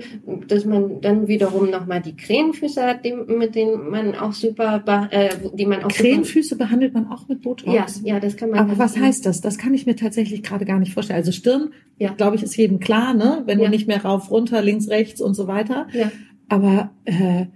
[0.48, 5.30] dass man dann wiederum nochmal die Krähenfüße hat, die, mit denen man auch super, äh,
[5.54, 8.02] die man auch Krähenfüße super, behandelt man auch mit Botox?
[8.04, 8.60] Ja, ja, das kann man.
[8.60, 9.42] Aber was heißt das?
[9.42, 11.18] Das kann ich mir tatsächlich gerade gar nicht vorstellen.
[11.18, 12.14] Also Stirn, ja.
[12.14, 13.42] glaube ich, ist jedem klar, ne?
[13.46, 13.66] Wenn ja.
[13.66, 15.88] du nicht mehr rauf, runter, links, rechts und so weiter.
[15.92, 16.12] Ja.
[16.48, 17.48] Aber äh,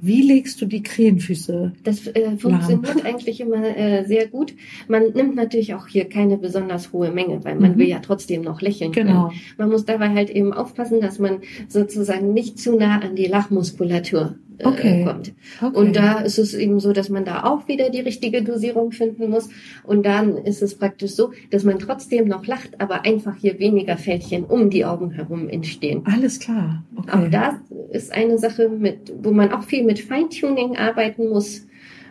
[0.00, 1.72] wie legst du die Krähenfüße?
[1.84, 3.06] Das äh, funktioniert lahm?
[3.06, 4.54] eigentlich immer äh, sehr gut.
[4.88, 7.78] Man nimmt natürlich auch hier keine besonders hohe Menge, weil man mhm.
[7.78, 9.28] will ja trotzdem noch lächeln genau.
[9.28, 9.40] können.
[9.56, 14.36] Man muss dabei halt eben aufpassen, dass man sozusagen nicht zu nah an die Lachmuskulatur
[14.58, 15.04] äh, okay.
[15.04, 15.32] kommt.
[15.60, 15.76] Okay.
[15.76, 19.30] Und da ist es eben so, dass man da auch wieder die richtige Dosierung finden
[19.30, 19.48] muss.
[19.84, 23.96] Und dann ist es praktisch so, dass man trotzdem noch lacht, aber einfach hier weniger
[23.96, 26.02] Fältchen um die Augen herum entstehen.
[26.04, 26.82] Alles klar.
[26.96, 27.10] Okay.
[27.12, 27.54] Auch das
[27.92, 31.67] ist eine Sache, mit, wo man auch viel mit Feintuning arbeiten muss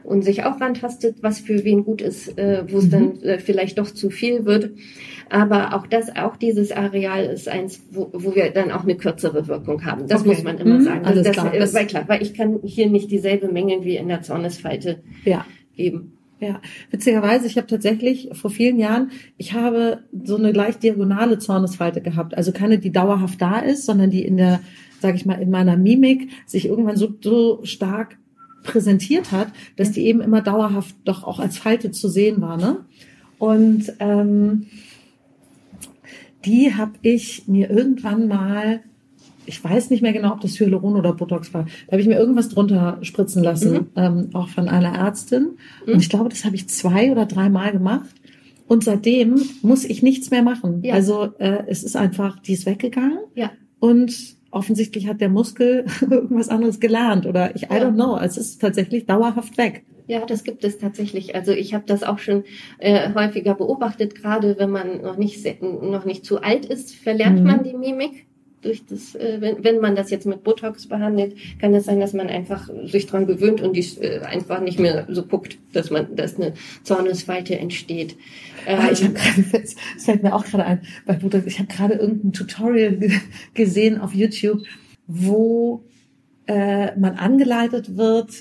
[0.08, 2.92] und sich auch rantastet, was für wen gut ist, äh, wo es mhm.
[2.92, 4.72] dann äh, vielleicht doch zu viel wird.
[5.30, 9.50] Aber auch das, auch dieses Areal ist eins, wo, wo wir dann auch eine kürzere
[9.50, 10.08] Wirkung haben.
[10.08, 10.30] Das okay.
[10.30, 10.84] muss man immer mhm.
[10.84, 11.06] sagen.
[11.06, 11.52] Alles das, klar.
[11.52, 15.46] Das, weil klar, weil ich kann hier nicht dieselbe Menge wie in der Zornesfalte ja.
[15.76, 16.14] geben.
[16.40, 22.00] Ja, witzigerweise, ich habe tatsächlich vor vielen Jahren, ich habe so eine leicht diagonale Zornesfalte
[22.00, 22.38] gehabt.
[22.38, 24.62] Also keine, die dauerhaft da ist, sondern die in der,
[25.02, 28.18] sage ich mal, in meiner Mimik sich irgendwann so, so stark
[28.68, 29.48] präsentiert hat,
[29.78, 32.58] dass die eben immer dauerhaft doch auch als Falte zu sehen war.
[32.58, 32.86] Ne?
[33.40, 34.68] Und ähm,
[36.46, 38.82] die habe ich mir irgendwann mal,
[39.46, 42.20] ich weiß nicht mehr genau, ob das Hyaluron oder Botox war, da habe ich mir
[42.20, 43.88] irgendwas drunter spritzen lassen, mhm.
[43.96, 45.58] ähm, auch von einer Ärztin.
[45.86, 45.94] Mhm.
[45.94, 48.10] Und ich glaube, das habe ich zwei oder dreimal gemacht.
[48.68, 50.84] Und seitdem muss ich nichts mehr machen.
[50.84, 50.94] Ja.
[50.94, 53.20] Also äh, es ist einfach, die ist weggegangen.
[53.34, 53.52] Ja.
[53.80, 58.60] Und offensichtlich hat der Muskel irgendwas anderes gelernt oder ich, I don't know, es ist
[58.60, 59.84] tatsächlich dauerhaft weg.
[60.08, 61.36] Ja, das gibt es tatsächlich.
[61.36, 62.46] Also ich habe das auch schon
[62.80, 67.46] äh, häufiger beobachtet, gerade wenn man noch nicht noch nicht zu alt ist, verlernt mhm.
[67.46, 68.27] man die Mimik.
[68.62, 72.14] Durch das, äh, wenn, wenn man das jetzt mit Botox behandelt, kann es sein, dass
[72.14, 76.16] man einfach sich dran gewöhnt und die äh, einfach nicht mehr so guckt, dass man,
[76.16, 76.54] dass eine
[76.84, 78.16] Zornesfalte entsteht.
[78.66, 81.68] Ähm, ah, ich habe gerade, es fällt mir auch gerade ein, bei Botox, ich habe
[81.68, 82.98] gerade irgendein Tutorial
[83.54, 84.64] gesehen auf YouTube,
[85.06, 85.84] wo
[86.48, 88.32] äh, man angeleitet wird,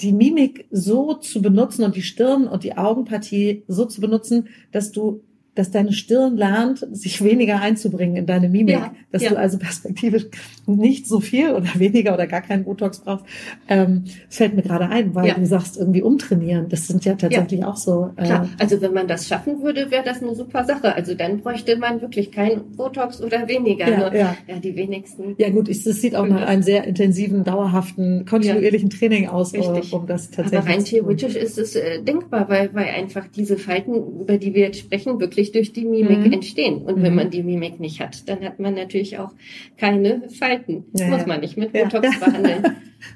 [0.00, 4.92] die Mimik so zu benutzen und die Stirn und die Augenpartie so zu benutzen, dass
[4.92, 5.22] du
[5.56, 8.76] dass deine Stirn lernt, sich weniger einzubringen in deine Mimik.
[8.76, 9.30] Ja, dass ja.
[9.30, 10.26] du also perspektivisch
[10.66, 13.24] nicht so viel oder weniger oder gar keinen Botox brauchst.
[13.68, 15.34] Ähm, fällt mir gerade ein, weil ja.
[15.34, 16.68] du sagst, irgendwie umtrainieren.
[16.68, 18.10] Das sind ja tatsächlich auch so.
[18.16, 20.94] Äh, Klar, also wenn man das schaffen würde, wäre das eine super Sache.
[20.94, 23.88] Also dann bräuchte man wirklich kein Botox oder weniger.
[23.88, 24.58] Ja, ja.
[24.62, 25.34] die wenigsten.
[25.38, 29.92] Ja gut, es sieht auch nach einem sehr intensiven, dauerhaften, kontinuierlichen Training aus, Richtig.
[29.94, 33.94] um das tatsächlich Aber rein theoretisch ist es äh, denkbar, weil, weil einfach diese Falten,
[34.20, 36.32] über die wir jetzt sprechen, wirklich durch die Mimik mhm.
[36.32, 36.82] entstehen.
[36.82, 37.02] Und mhm.
[37.02, 39.32] wenn man die Mimik nicht hat, dann hat man natürlich auch
[39.76, 40.84] keine Falten.
[40.94, 42.18] Ja, Muss man nicht mit Botox ja.
[42.26, 42.64] behandeln.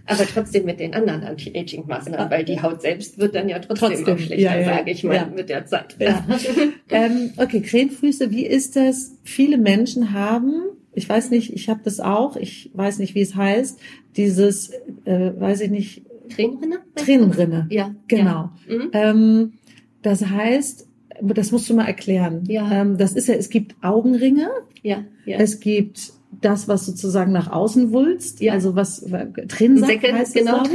[0.06, 4.18] Aber trotzdem mit den anderen Anti-Aging-Maßnahmen, weil die Haut selbst wird dann ja trotzdem, trotzdem.
[4.18, 5.96] schlechter, ja, sage ich mal, mit der Zeit.
[6.90, 9.16] ähm, okay, Krähenfüße, wie ist das?
[9.24, 10.62] Viele Menschen haben
[10.92, 13.78] ich weiß nicht, ich habe das auch, ich weiß nicht, wie es heißt,
[14.16, 14.70] dieses,
[15.04, 16.80] äh, weiß ich nicht, Tränenrinne?
[16.94, 17.66] Tränenrinne.
[17.70, 17.94] Ja.
[18.08, 18.50] Genau.
[18.68, 18.74] Ja.
[18.74, 18.90] Mhm.
[18.92, 19.52] Ähm,
[20.02, 20.88] das heißt,
[21.22, 22.44] das musst du mal erklären.
[22.46, 22.70] Ja.
[22.70, 24.48] Ähm, das ist ja, es gibt Augenringe.
[24.82, 25.04] Ja.
[25.24, 25.38] ja.
[25.38, 28.52] Es gibt das, was sozusagen nach außen wulst, ja.
[28.52, 29.04] also was
[29.48, 30.70] Tränensack Säcke, heißt genau, das,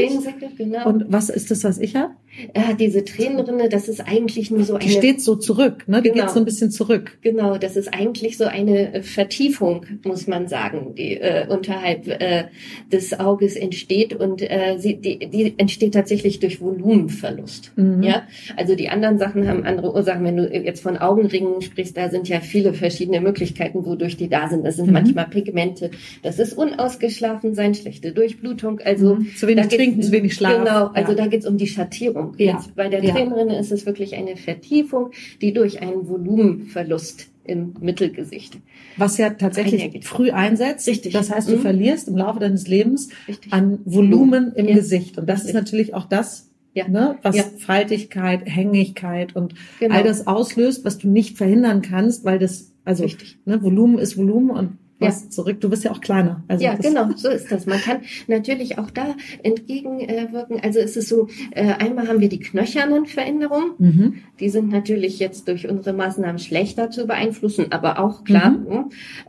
[0.58, 0.90] genau.
[0.90, 2.14] Und was ist das, was ich habe?
[2.56, 4.84] Ja, diese Tränenrinne, das ist eigentlich nur so eine...
[4.84, 6.02] Die steht so zurück, ne?
[6.02, 6.24] Die genau.
[6.24, 7.18] geht so ein bisschen zurück.
[7.22, 12.46] Genau, das ist eigentlich so eine Vertiefung, muss man sagen, die äh, unterhalb äh,
[12.92, 17.72] des Auges entsteht und äh, sie, die, die entsteht tatsächlich durch Volumenverlust.
[17.76, 18.04] Mhm.
[18.04, 18.24] Ja,
[18.58, 20.26] also die anderen Sachen haben andere Ursachen.
[20.26, 24.50] Wenn du jetzt von Augenringen sprichst, da sind ja viele verschiedene Möglichkeiten, wodurch die da
[24.50, 24.66] sind.
[24.66, 24.94] Das sind mhm.
[24.94, 29.36] manchmal Pigmente, das ist unausgeschlafen sein, schlechte Durchblutung, also mhm.
[29.36, 30.66] zu wenig trinken, zu wenig schlafen.
[30.66, 31.18] Genau, also ja.
[31.18, 32.25] da geht's um die Schattierung.
[32.38, 32.54] Ja.
[32.54, 33.14] Jetzt bei der ja.
[33.14, 35.12] Tränenrinne ist es wirklich eine Vertiefung,
[35.42, 38.58] die durch einen Volumenverlust im Mittelgesicht.
[38.98, 40.06] Was ja tatsächlich einhergeht.
[40.06, 40.88] früh einsetzt.
[40.88, 41.14] Richtig.
[41.14, 41.62] Das heißt, du mhm.
[41.62, 43.54] verlierst im Laufe deines Lebens Richtig.
[43.54, 44.76] an Volumen im ja.
[44.76, 45.18] Gesicht.
[45.18, 45.50] Und das Richtig.
[45.50, 46.88] ist natürlich auch das, ja.
[46.88, 47.44] ne, was ja.
[47.60, 49.96] Faltigkeit, Hängigkeit und genau.
[49.96, 53.06] all das auslöst, was du nicht verhindern kannst, weil das, also
[53.46, 55.30] ne, Volumen ist Volumen und was ja.
[55.30, 55.60] zurück.
[55.60, 56.44] Du bist ja auch kleiner.
[56.48, 57.66] Also ja, genau, so ist das.
[57.66, 60.62] Man kann natürlich auch da entgegenwirken.
[60.64, 63.72] Also es ist so, äh, einmal haben wir die knöchernen Veränderungen.
[63.78, 64.14] Mhm.
[64.40, 68.52] Die sind natürlich jetzt durch unsere Maßnahmen schlechter zu beeinflussen, aber auch klar.
[68.52, 68.68] Mhm.
[68.68, 68.86] Ne?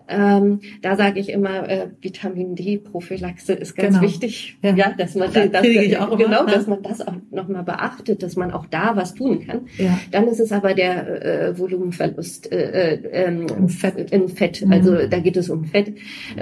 [0.08, 4.06] Ähm, da sage ich immer, äh, Vitamin D-Prophylaxe ist ganz genau.
[4.06, 4.58] wichtig.
[4.62, 4.74] Ja.
[4.74, 8.52] ja, dass man da, das, genau, immer, dass man das auch nochmal beachtet, dass man
[8.52, 9.62] auch da was tun kann.
[9.78, 9.98] Ja.
[10.12, 14.12] Dann ist es aber der äh, Volumenverlust äh, äh, ähm, im Fett.
[14.12, 14.64] Im Fett.
[14.70, 15.10] Also mhm.
[15.10, 15.94] da geht es um um Fett.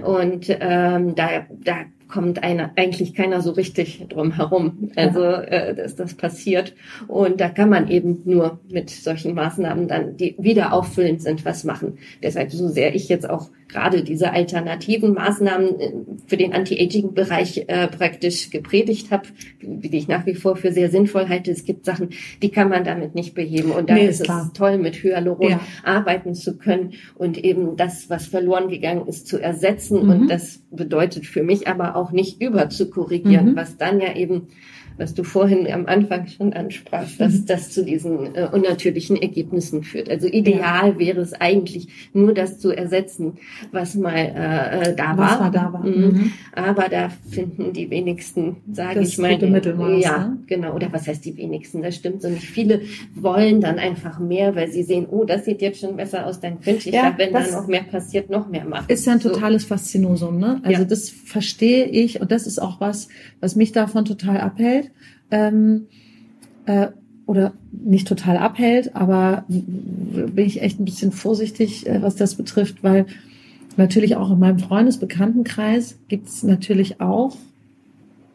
[0.05, 1.77] Und ähm, da, da
[2.09, 6.75] kommt einer, eigentlich keiner so richtig drum herum, also äh, dass das passiert.
[7.09, 11.65] Und da kann man eben nur mit solchen Maßnahmen dann, die wieder auffüllend sind, was
[11.65, 11.99] machen.
[12.23, 15.93] Deshalb, so sehr ich jetzt auch gerade diese alternativen Maßnahmen äh,
[16.27, 19.25] für den Anti-Aging-Bereich äh, praktisch gepredigt habe,
[19.61, 21.51] die ich nach wie vor für sehr sinnvoll halte.
[21.51, 22.11] Es gibt Sachen,
[22.41, 23.73] die kann man damit nicht beheben.
[23.73, 24.47] Und da nee, ist klar.
[24.47, 25.61] es toll, mit Hyaluron ja.
[25.83, 30.05] arbeiten zu können und eben das, was verloren gegangen ist, zu ersetzen.
[30.05, 30.11] Mhm.
[30.11, 33.57] Und das bedeutet für mich aber auch nicht über zu korrigieren, mhm.
[33.57, 34.49] was dann ja eben
[34.97, 37.47] was du vorhin am Anfang schon ansprachst, dass mhm.
[37.47, 40.09] das zu diesen äh, unnatürlichen Ergebnissen führt.
[40.09, 40.99] Also ideal ja.
[40.99, 43.39] wäre es eigentlich nur das zu ersetzen,
[43.73, 45.51] was mal äh, äh da was war.
[45.51, 45.85] da war.
[45.85, 46.05] Mhm.
[46.05, 46.33] Mhm.
[46.53, 50.39] Aber da finden die wenigsten, sage ich mal, Mittelmaß, ja, ne?
[50.47, 50.75] genau.
[50.75, 51.83] Oder was heißt die wenigsten?
[51.83, 52.45] Das stimmt so nicht.
[52.45, 52.83] Viele
[53.15, 56.61] wollen dann einfach mehr, weil sie sehen, oh, das sieht jetzt schon besser aus, dann
[56.61, 58.87] könnte ich ja, da, wenn da noch mehr passiert, noch mehr machen.
[58.89, 59.69] Ist ja ein totales so.
[59.69, 60.61] Faszinosum, ne?
[60.63, 60.89] Also ja.
[60.89, 63.09] das verstehe ich und das ist auch was,
[63.41, 64.84] was mich davon total abhält
[65.31, 65.87] ähm,
[66.67, 66.89] äh,
[67.27, 72.83] oder nicht total abhält, aber bin ich echt ein bisschen vorsichtig, äh, was das betrifft,
[72.83, 73.07] weil
[73.77, 77.37] natürlich auch in meinem Freundesbekanntenkreis gibt es natürlich auch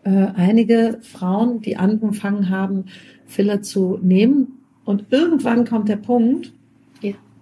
[0.04, 2.86] äh, einige Frauen, die angefangen haben,
[3.28, 4.60] Filler zu nehmen.
[4.86, 6.52] Und irgendwann kommt der Punkt,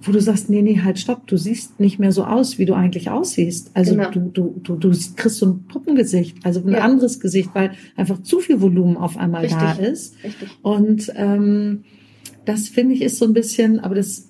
[0.01, 2.73] wo du sagst, nee, nee, halt stopp, du siehst nicht mehr so aus, wie du
[2.75, 3.71] eigentlich aussiehst.
[3.73, 4.11] Also genau.
[4.11, 6.79] du, du, du, du kriegst so ein Puppengesicht, also ein ja.
[6.79, 9.59] anderes Gesicht, weil einfach zu viel Volumen auf einmal Richtig.
[9.59, 10.15] da ist.
[10.23, 10.49] Richtig.
[10.61, 11.83] Und ähm,
[12.45, 14.29] das finde ich ist so ein bisschen, aber das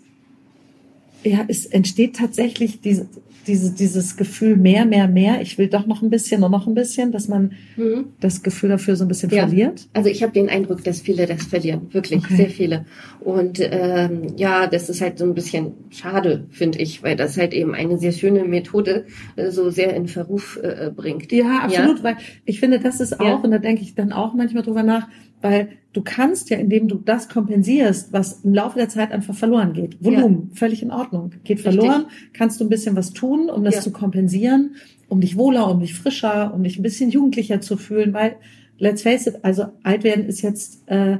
[1.23, 3.07] ja, es entsteht tatsächlich diese,
[3.47, 5.41] diese, dieses Gefühl mehr, mehr, mehr.
[5.41, 8.05] Ich will doch noch ein bisschen und noch ein bisschen, dass man mhm.
[8.19, 9.47] das Gefühl dafür so ein bisschen ja.
[9.47, 9.87] verliert.
[9.93, 12.35] Also ich habe den Eindruck, dass viele das verlieren, wirklich okay.
[12.35, 12.85] sehr viele.
[13.19, 17.53] Und ähm, ja, das ist halt so ein bisschen schade, finde ich, weil das halt
[17.53, 19.05] eben eine sehr schöne Methode
[19.35, 21.31] äh, so sehr in Verruf äh, bringt.
[21.31, 22.03] Ja, absolut, ja?
[22.03, 23.35] weil ich finde, das ist auch, ja.
[23.35, 25.07] und da denke ich dann auch manchmal drüber nach,
[25.41, 29.73] weil du kannst ja, indem du das kompensierst, was im Laufe der Zeit einfach verloren
[29.73, 30.03] geht.
[30.03, 30.55] Volumen, ja.
[30.55, 31.31] völlig in Ordnung.
[31.43, 31.63] Geht Richtig.
[31.75, 33.81] verloren, kannst du ein bisschen was tun, um das ja.
[33.81, 34.75] zu kompensieren,
[35.09, 38.35] um dich wohler, um dich frischer, um dich ein bisschen jugendlicher zu fühlen, weil,
[38.77, 41.17] let's face it, also alt werden ist jetzt äh,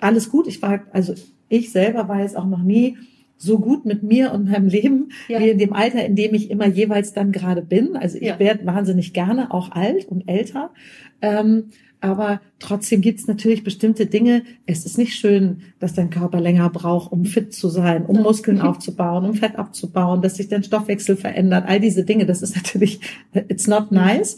[0.00, 0.46] alles gut.
[0.46, 1.14] Ich war, also
[1.48, 2.96] ich selber war jetzt auch noch nie
[3.36, 5.40] so gut mit mir und meinem Leben Ja.
[5.40, 7.96] wie in dem Alter, in dem ich immer jeweils dann gerade bin.
[7.96, 8.38] Also ich Ja.
[8.38, 10.70] werde wahnsinnig gerne auch alt und älter.
[11.20, 11.70] Ähm,
[12.02, 14.42] aber trotzdem gibt's natürlich bestimmte Dinge.
[14.66, 18.20] Es ist nicht schön, dass dein Körper länger braucht, um fit zu sein, um.
[18.22, 21.64] Muskeln aufzubauen, um Fett abzubauen, dass sich dein Stoffwechsel verändert.
[21.66, 23.00] All diese Dinge, das ist natürlich,
[23.48, 24.36] it's not nice.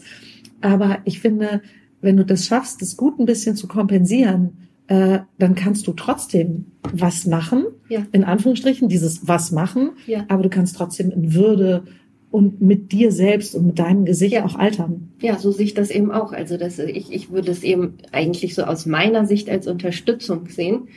[0.61, 1.61] Aber ich finde,
[2.01, 4.57] wenn du das schaffst, das gut ein bisschen zu kompensieren,
[4.87, 8.05] äh, dann kannst du trotzdem was machen, Ja.
[8.11, 10.25] in Anführungsstrichen, dieses was machen, Ja.
[10.27, 11.83] aber du kannst trotzdem in Würde
[12.35, 14.43] und mit dir selbst und mit deinem Gesicht Ja.
[14.43, 15.13] auch altern.
[15.21, 16.33] Ja, so sehe ich das eben auch.
[16.33, 20.89] Also das, ich, ich würde es eben eigentlich so aus meiner Sicht als Unterstützung sehen.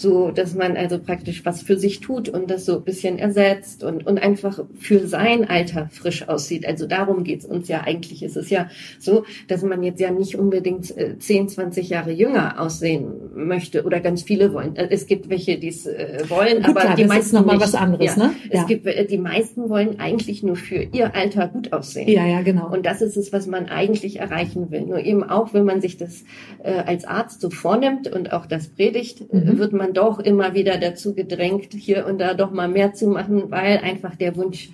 [0.00, 3.84] So, dass man also praktisch was für sich tut und das so ein bisschen ersetzt
[3.84, 6.66] und, und einfach für sein Alter frisch aussieht.
[6.66, 8.22] Also darum geht's uns ja eigentlich.
[8.22, 12.58] Ist es ja so, dass man jetzt ja nicht unbedingt äh, 10, 20 Jahre jünger
[12.60, 14.74] aussehen möchte oder ganz viele wollen.
[14.76, 17.32] Äh, Es gibt welche, die es äh, wollen, Gut, aber klar, die das meisten ist
[17.34, 17.66] nochmal nicht.
[17.66, 18.26] was anderes, ja.
[18.26, 18.32] ne?
[18.48, 18.64] Es Ja.
[18.64, 22.08] gibt, äh, die meisten wollen eigentlich nur für ihr Alter gut aussehen.
[22.08, 22.72] Ja, ja, genau.
[22.72, 24.80] Und das ist es, was man eigentlich erreichen will.
[24.86, 26.24] Nur eben auch, wenn man sich das
[26.62, 29.58] äh, als Arzt so vornimmt und auch das predigt, äh, Mhm.
[29.58, 33.50] wird man doch immer wieder dazu gedrängt, hier und da doch mal mehr zu machen,
[33.50, 34.70] weil einfach der Wunsch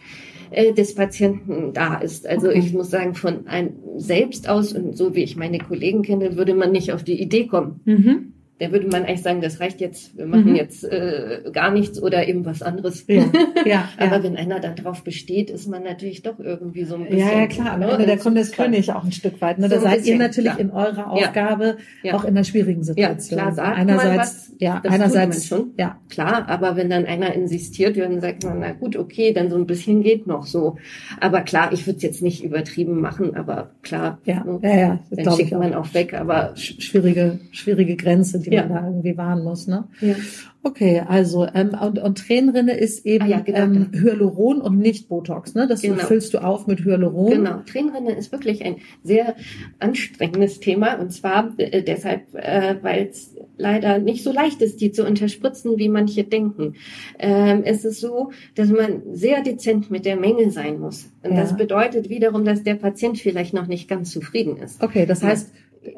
[0.51, 2.27] äh, des Patienten da ist.
[2.27, 6.37] Also ich muss sagen, von einem selbst aus und so wie ich meine Kollegen kenne,
[6.37, 7.81] würde man nicht auf die Idee kommen.
[7.85, 8.33] mhm.
[8.59, 10.57] Da würde man eigentlich sagen, das reicht jetzt, wir machen Mhm.
[10.57, 13.04] jetzt äh, gar nichts oder eben was anderes.
[13.07, 13.24] Ja,
[13.66, 14.22] ja, Aber ja.
[14.22, 17.18] wenn einer dann drauf besteht, ist man natürlich doch irgendwie so ein bisschen.
[17.18, 17.72] Ja, ja, klar.
[17.74, 18.54] Am ne, Ende der Kunde ist.
[18.57, 19.59] König auch ein Stück weit.
[19.59, 19.68] Ne?
[19.68, 20.61] Da So ein seid bisschen, ihr natürlich klar.
[20.61, 21.07] in eurer Ja.
[21.07, 22.14] Aufgabe Ja.
[22.14, 23.38] auch in einer schwierigen Ja, Situation.
[23.38, 25.72] klar sagt einerseits, was, ja, das einerseits, schon.
[25.78, 29.57] ja, Klar, aber wenn dann einer insistiert, dann sagt man, na gut, okay, dann so
[29.57, 30.76] ein bisschen geht noch so.
[31.20, 35.00] Aber klar, ich würde es jetzt nicht übertrieben machen, aber klar, ja, ne, ja, ja,
[35.11, 38.62] das dann schickt man auch weg, aber Sch- Schwierige, schwierige Grenze, die Ja.
[38.66, 39.84] man da irgendwie wahren muss, ne?
[40.01, 40.14] ja.
[40.62, 43.59] Okay, also ähm, und, und Tränenrinne ist eben Ah ja, genau.
[43.61, 45.68] ähm, Hyaluron und nicht Botox, ne?
[45.68, 46.03] Das Genau.
[46.03, 47.30] füllst du auf mit Hyaluron.
[47.30, 49.36] Genau, Tränenrinne ist wirklich ein sehr
[49.78, 54.90] anstrengendes Thema und zwar äh, deshalb, äh, weil es leider nicht so leicht ist, die
[54.90, 56.74] zu unterspritzen, wie manche denken.
[57.18, 61.07] Ähm, es ist so, dass man sehr dezent mit der Menge sein muss.
[61.22, 61.42] Und Ja.
[61.42, 64.82] das bedeutet wiederum, dass der Patient vielleicht noch nicht ganz zufrieden ist.
[64.82, 65.28] Okay, das Ja.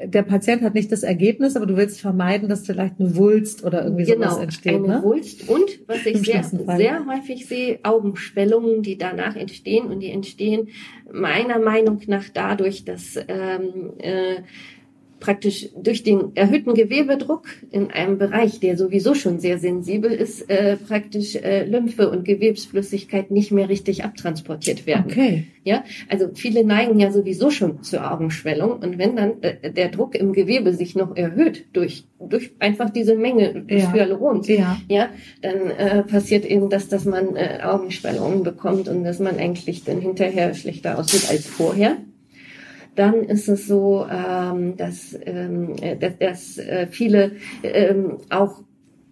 [0.05, 3.85] Der Patient hat nicht das Ergebnis, aber du willst vermeiden, dass vielleicht eine Wulst oder
[3.85, 5.03] irgendwie sowas entsteht, Genau, eine ne?
[5.03, 10.11] Wulst und was ich Im sehr, sehr häufig sehe, Augenschwellungen, die danach entstehen und die
[10.11, 10.69] entstehen
[11.11, 14.43] meiner Meinung nach dadurch, dass ähm, äh,
[15.21, 20.77] praktisch durch den erhöhten Gewebedruck in einem Bereich, der sowieso schon sehr sensibel ist, äh,
[20.77, 25.07] praktisch äh, Lymphe und Gewebsflüssigkeit nicht mehr richtig abtransportiert werden.
[25.11, 25.45] Okay.
[25.65, 30.15] Ja, also viele neigen ja sowieso schon zur Augenschwellung und wenn dann äh, der Druck
[30.15, 33.93] im Gewebe sich noch erhöht durch durch einfach diese Menge des Ja.
[33.93, 34.81] Hyalurons, Ja.
[34.89, 35.09] ja,
[35.41, 40.01] dann äh, passiert eben das, dass man äh, Augenschwellungen bekommt und dass man eigentlich dann
[40.01, 41.97] hinterher schlechter aussieht als vorher.
[42.99, 47.33] Dann ist es so, ähm, dass, ähm, äh, dass, dass äh, viele
[47.63, 48.63] ähm, auch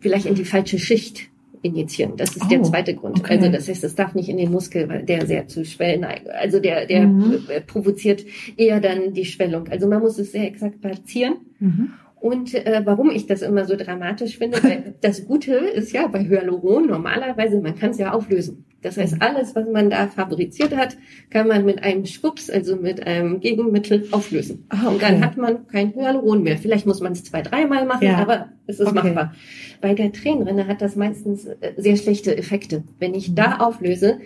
[0.00, 1.28] vielleicht in die falsche Schicht
[1.62, 2.12] injizieren.
[2.16, 3.18] Das ist der Oh, zweite Grund.
[3.20, 3.34] okay.
[3.38, 6.28] Also das heißt, es darf nicht in den Muskel, weil der sehr zu Schwellen neigt.
[6.28, 7.38] Also der, der Mhm.
[7.48, 8.24] äh, provoziert
[8.56, 9.68] eher dann die Schwellung.
[9.68, 11.36] Also man muss es sehr exakt platzieren.
[11.60, 11.90] Mhm.
[12.20, 16.24] Und äh, warum ich das immer so dramatisch finde, weil das Gute ist ja bei
[16.28, 18.64] Hyaluron normalerweise, man kann es ja auflösen.
[18.82, 20.96] Das heißt, alles, was man da fabriziert hat,
[21.30, 24.64] kann man mit einem Schwupps, also mit einem Gegenmittel auflösen.
[24.68, 25.24] Ah, Und dann okay.
[25.24, 26.56] hat man kein Hyaluron mehr.
[26.58, 28.18] Vielleicht muss man es zwei, dreimal machen, Ja.
[28.18, 28.94] aber es ist Okay.
[29.08, 29.34] machbar.
[29.80, 32.84] Bei der Tränenrinne hat das meistens äh, sehr schlechte Effekte.
[33.00, 34.18] Wenn ich da auflöse,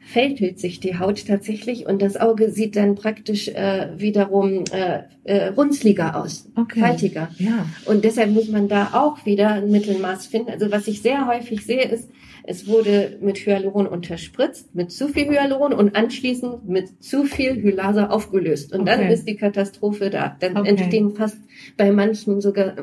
[0.00, 5.48] fältelt sich die Haut tatsächlich und das Auge sieht dann praktisch äh, wiederum äh, äh,
[5.48, 6.78] runzliger aus, Okay.
[6.78, 7.28] faltiger.
[7.38, 7.66] Ja.
[7.86, 10.50] Und deshalb muss man da auch wieder ein Mittelmaß finden.
[10.50, 12.08] Also was ich sehr häufig sehe, ist,
[12.46, 18.06] es wurde mit Hyaluron unterspritzt, mit zu viel Hyaluron und anschließend mit zu viel Hyaluron
[18.06, 18.72] aufgelöst.
[18.72, 19.12] Und dann Okay.
[19.12, 20.36] ist die Katastrophe da.
[20.40, 20.70] Dann Okay.
[20.70, 21.36] entstehen fast
[21.76, 22.74] bei manchen sogar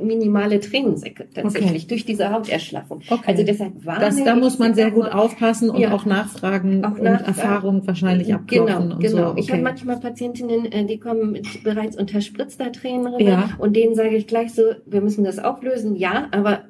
[0.00, 3.00] minimale Tränensäcke tatsächlich durch diese Hauterschlaffung.
[3.08, 3.22] Okay.
[3.26, 5.92] Also deshalb warne Das, da muss man sehr gut aufpassen und Ja.
[5.92, 7.26] auch nachfragen Auch und nachfragen.
[7.26, 9.30] Erfahrung wahrscheinlich abklopfen Genau, genau.
[9.32, 9.36] so.
[9.36, 13.50] Ich habe manchmal Patientinnen, äh, die kommen mit bereits unterspritzter Tränenrinne Ja.
[13.58, 16.60] und denen sage ich gleich so, wir müssen das auflösen, ja, aber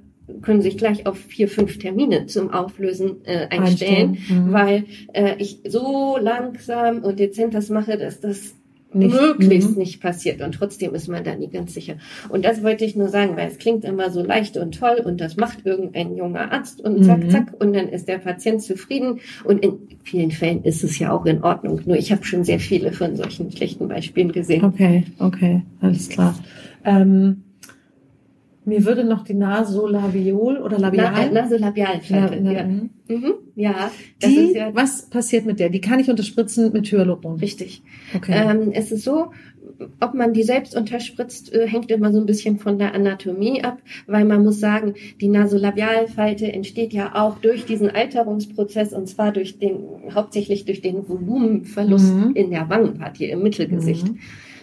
[0.42, 4.52] können sich gleich auf vier, fünf Termine zum Auflösen äh, einstellen, Einstellen, mhm.
[4.52, 8.54] weil äh, ich so langsam und dezent das mache, dass das
[8.92, 9.78] Nicht- möglichst mhm.
[9.78, 11.94] nicht passiert und trotzdem ist man da nie ganz sicher.
[12.28, 15.20] Und das wollte ich nur sagen, weil es klingt immer so leicht und toll und
[15.20, 17.30] das macht irgendein junger Arzt und zack, Mhm.
[17.30, 21.24] zack und dann ist der Patient zufrieden und in vielen Fällen ist es ja auch
[21.24, 21.80] in Ordnung.
[21.86, 24.64] Nur ich habe schon sehr viele von solchen schlechten Beispielen gesehen.
[24.64, 26.36] Okay, okay, alles klar.
[26.84, 27.44] Ähm,
[28.70, 31.12] Mir würde noch die Nasolabiol oder Labial.
[31.12, 32.40] Na, äh, Nasolabialfalte.
[32.40, 32.64] Na, na, ja.
[32.64, 32.90] mhm.
[33.08, 33.34] Mhm.
[33.56, 33.90] ja,
[34.24, 35.68] Die, ja was passiert mit der?
[35.68, 37.38] Die kann ich unterspritzen mit Hyaluron.
[37.40, 37.82] richtig.
[38.16, 38.32] Okay.
[38.34, 39.32] Ähm, es ist so,
[40.00, 43.78] ob man die selbst unterspritzt, äh, hängt immer so ein bisschen von der Anatomie ab,
[44.06, 49.58] weil man muss sagen, die Nasolabialfalte entsteht ja auch durch diesen Alterungsprozess und zwar durch
[49.58, 49.78] den,
[50.14, 52.32] hauptsächlich durch den Volumenverlust Mhm.
[52.34, 54.06] in der Wangenpartie, im Mittelgesicht.
[54.08, 54.18] Mhm.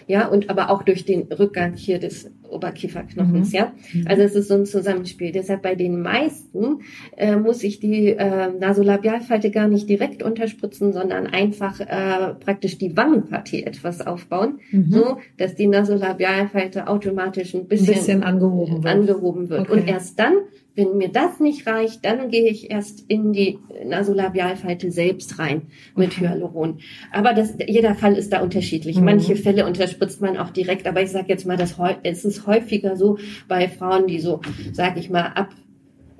[0.08, 3.54] Ja, und aber auch durch den Rückgang hier des Oberkieferknochens, Mhm.
[3.54, 3.72] ja.
[3.92, 4.06] Mhm.
[4.08, 5.32] Also es ist so ein Zusammenspiel.
[5.32, 6.80] Deshalb bei den meisten
[7.16, 12.96] äh, muss ich die äh, Nasolabialfalte gar nicht direkt unterspritzen, sondern einfach äh, praktisch die
[12.96, 14.90] Wangenpartie etwas aufbauen, Mhm.
[14.90, 18.86] so dass die Nasolabialfalte automatisch ein ein bisschen, bisschen angehoben wird.
[18.94, 19.60] angehoben wird.
[19.68, 19.72] Okay.
[19.72, 20.32] Und erst dann,
[20.78, 25.62] wenn mir das nicht reicht, dann gehe ich erst in die Nasolabialfalte selbst rein
[25.96, 26.20] mit Okay.
[26.20, 26.78] Hyaluron.
[27.12, 28.96] Aber das, jeder Fall ist da unterschiedlich.
[28.96, 29.04] Mhm.
[29.04, 32.96] Manche Fälle unterspritzt man auch direkt, aber ich sage jetzt mal, das es ist häufiger
[32.96, 33.18] so
[33.48, 34.40] bei Frauen, die so,
[34.72, 35.48] sag ich mal, ab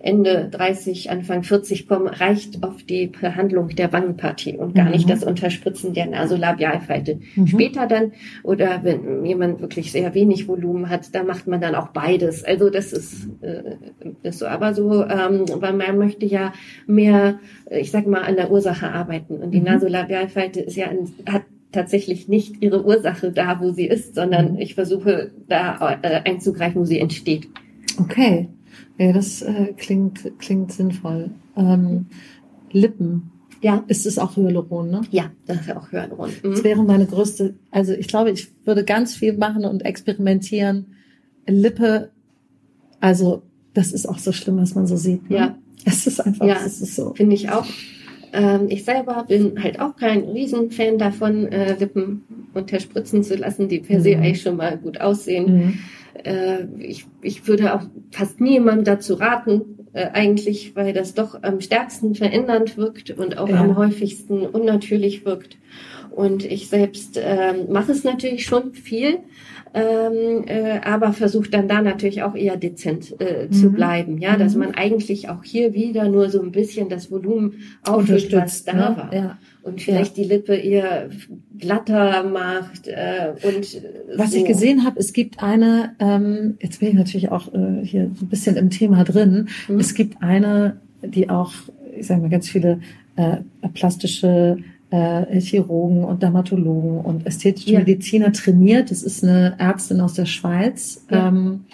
[0.01, 4.91] Ende 30, Anfang 40 kommen, reicht oft die Behandlung der Wangenpartie und gar Mhm.
[4.93, 7.19] nicht das Unterspritzen der Nasolabialfalte.
[7.35, 7.47] Mhm.
[7.49, 8.13] Später dann,
[8.45, 12.45] oder wenn jemand wirklich sehr wenig Volumen hat, da macht man dann auch beides.
[12.45, 13.77] Also das ist, äh,
[14.23, 14.47] ist so.
[14.47, 16.53] Aber so, ähm, weil man möchte ja
[16.87, 17.39] mehr,
[17.71, 19.39] ich sag mal, an der Ursache arbeiten.
[19.39, 19.65] Und die Mhm.
[19.67, 21.43] Nasolabialfalte ist ja ein, hat
[21.73, 24.59] tatsächlich nicht ihre Ursache da, wo sie ist, sondern Mhm.
[24.61, 27.49] ich versuche da äh, einzugreifen, wo sie entsteht.
[28.01, 28.49] Okay.
[28.99, 31.31] Ja, das äh, klingt, klingt sinnvoll.
[31.57, 32.07] Ähm,
[32.73, 33.31] Lippen.
[33.61, 35.01] Ja, Ist es auch Hyaluron, ne?
[35.11, 36.31] ja, das ist auch Hyaluron.
[36.45, 36.65] Das Mhm.
[36.65, 40.87] wäre meine größte, also ich glaube, ich würde ganz viel machen und experimentieren.
[41.49, 42.11] Lippe,
[43.01, 43.43] also
[43.75, 45.29] das ist auch so schlimm, was man so sieht.
[45.31, 45.37] Ne?
[45.37, 45.59] Ja.
[45.85, 46.57] Es ist einfach, Ja.
[46.65, 47.15] es ist so.
[47.15, 47.67] Finde ich auch.
[48.33, 52.23] Ähm, ich selber bin halt auch kein Riesenfan davon, äh, Lippen
[52.55, 54.23] unterspritzen zu lassen, die per se Mhm.
[54.23, 55.57] eigentlich schon mal gut aussehen.
[55.57, 55.79] Mhm.
[56.25, 61.61] Äh, ich, ich würde auch fast niemandem dazu raten, äh, eigentlich, weil das doch am
[61.61, 63.61] stärksten verändernd wirkt und auch Ja.
[63.61, 65.57] am häufigsten unnatürlich wirkt.
[66.11, 69.19] Und ich selbst ähm, mache es natürlich schon viel,
[69.75, 73.73] ähm, äh, aber versuche dann da natürlich auch eher dezent äh, zu Mhm.
[73.75, 74.19] bleiben.
[74.19, 74.61] Ja, dass Mhm.
[74.61, 77.55] man eigentlich auch hier wieder nur so ein bisschen das Volumen
[77.85, 78.81] auffüllt, was da ne?
[78.97, 79.15] war.
[79.15, 79.39] Ja.
[79.63, 81.11] Und vielleicht die Lippe eher
[81.59, 83.83] glatter macht äh, und
[84.17, 84.39] Was so.
[84.39, 88.29] ich gesehen habe, es gibt eine, ähm, jetzt bin ich natürlich auch äh, hier ein
[88.29, 89.79] bisschen im Thema drin, Mhm.
[89.79, 91.53] es gibt eine, die auch,
[91.97, 92.81] ich sage mal, ganz viele
[93.17, 93.37] äh,
[93.75, 94.57] plastische
[94.91, 97.79] äh, Chirurgen und Dermatologen und ästhetische Ja.
[97.81, 98.91] Mediziner trainiert.
[98.91, 101.05] Das ist eine Ärztin aus der Schweiz.
[101.11, 101.29] Ja.
[101.29, 101.65] Ähm,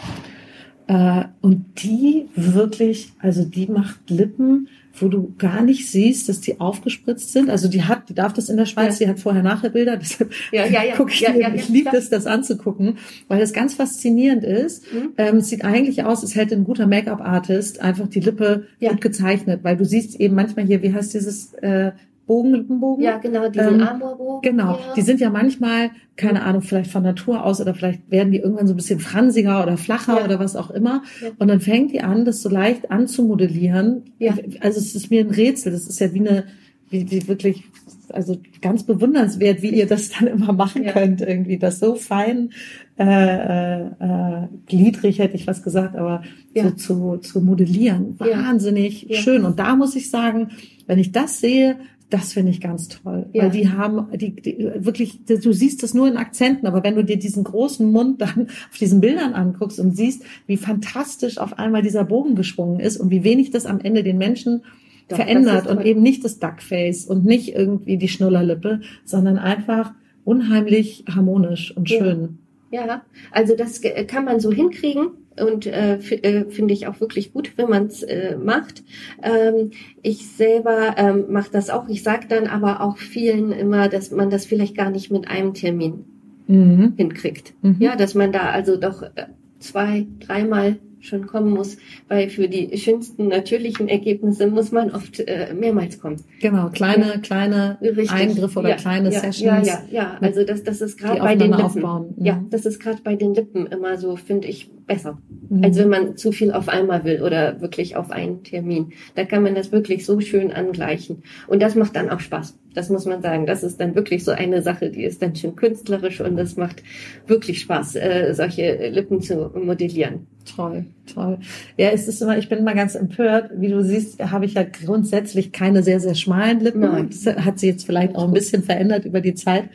[0.86, 4.68] äh, und die wirklich, also die macht Lippen,
[5.00, 7.50] wo du gar nicht siehst, dass die aufgespritzt sind.
[7.50, 10.66] Also die hat, die darf das in der Schweiz, die hat vorher-nachher Bilder, deshalb Ja,
[10.66, 10.94] ja, ja.
[10.96, 12.98] guck ich, ja, ja, ja, ich liebe das, das anzugucken,
[13.28, 14.84] weil es ganz faszinierend ist.
[14.92, 15.08] Mhm.
[15.16, 18.90] Ähm, es sieht eigentlich aus, als hätte ein guter Make-up-Artist einfach die Lippe Ja.
[18.90, 21.92] gut gezeichnet, weil du siehst eben manchmal hier, wie heißt dieses äh,
[22.26, 23.04] Bogen, Lippenbogen?
[23.04, 24.50] Ja, genau, diesen Ähm, Amorbogen.
[24.50, 24.94] Genau, Ja.
[24.96, 28.66] die sind ja manchmal, keine Ahnung, vielleicht von Natur aus oder vielleicht werden die irgendwann
[28.66, 30.24] so ein bisschen fransiger oder flacher Ja.
[30.24, 31.02] oder was auch immer.
[31.22, 31.30] Ja.
[31.38, 34.02] Und dann fängt die an, das so leicht anzumodellieren.
[34.18, 34.34] Ja.
[34.60, 35.72] Also es ist mir ein Rätsel.
[35.72, 36.44] Das ist ja wie eine,
[36.90, 37.64] wie, wie wirklich,
[38.10, 42.50] also ganz bewundernswert, wie ihr das dann immer machen könnt, irgendwie, das so fein,
[42.96, 46.22] äh, äh, äh, gliedrig hätte ich was gesagt, aber
[46.54, 48.14] so zu, zu modellieren.
[48.20, 49.44] Wahnsinnig schön.
[49.44, 50.50] Und da muss ich sagen,
[50.86, 51.76] wenn ich das sehe,
[52.14, 53.26] das finde ich ganz toll.
[53.32, 53.42] Ja.
[53.42, 57.02] Weil die haben, die, die wirklich, du siehst das nur in Akzenten, aber wenn du
[57.02, 61.82] dir diesen großen Mund dann auf diesen Bildern anguckst und siehst, wie fantastisch auf einmal
[61.82, 64.62] dieser Bogen geschwungen ist und wie wenig das am Ende den Menschen
[65.08, 69.92] Doch, verändert und eben nicht das Duckface und nicht irgendwie die Schnullerlippe, sondern einfach
[70.24, 71.98] unheimlich harmonisch und Ja.
[71.98, 72.38] schön.
[72.70, 73.02] Ja,
[73.32, 75.08] also das kann man so hinkriegen
[75.40, 78.82] und äh, äh, finde ich auch wirklich gut, wenn man es äh, macht.
[79.22, 79.70] Ähm,
[80.02, 81.88] ich selber ähm, mache das auch.
[81.88, 85.54] Ich sage dann aber auch vielen immer, dass man das vielleicht gar nicht mit einem
[85.54, 86.04] Termin
[86.46, 86.92] Mhm.
[86.96, 87.54] hinkriegt.
[87.62, 87.76] Mhm.
[87.78, 89.26] Ja, dass man da also doch äh,
[89.60, 91.76] zwei, dreimal schon kommen muss,
[92.08, 96.16] weil für die schönsten natürlichen Ergebnisse muss man oft äh, mehrmals kommen.
[96.40, 98.10] Genau, kleine, kleine Richtig.
[98.10, 99.68] Eingriffe oder ja, kleine ja, Sessions.
[99.68, 100.18] Ja, ja, ja.
[100.20, 101.62] Also das, das ist gerade bei den Lippen.
[101.62, 102.14] aufbauen.
[102.16, 102.24] Mhm.
[102.24, 105.18] Ja, das ist gerade bei den Lippen immer so, finde ich, besser.
[105.48, 105.64] Mhm.
[105.64, 108.92] Als wenn man zu viel auf einmal will oder wirklich auf einen Termin.
[109.14, 111.22] Da kann man das wirklich so schön angleichen.
[111.46, 112.58] Und das macht dann auch Spaß.
[112.74, 113.46] Das muss man sagen.
[113.46, 116.82] Das ist dann wirklich so eine Sache, die ist dann schön künstlerisch und das macht
[117.26, 120.26] wirklich Spaß, äh, solche Lippen zu modellieren.
[120.44, 121.38] Toll, toll.
[121.78, 123.50] Ja, es ist immer, ich bin immer ganz empört.
[123.56, 126.80] Wie du siehst, habe ich ja grundsätzlich keine sehr, sehr schmalen Lippen.
[126.80, 127.08] Nein.
[127.10, 129.70] Das hat sie jetzt vielleicht auch ein bisschen verändert über die Zeit.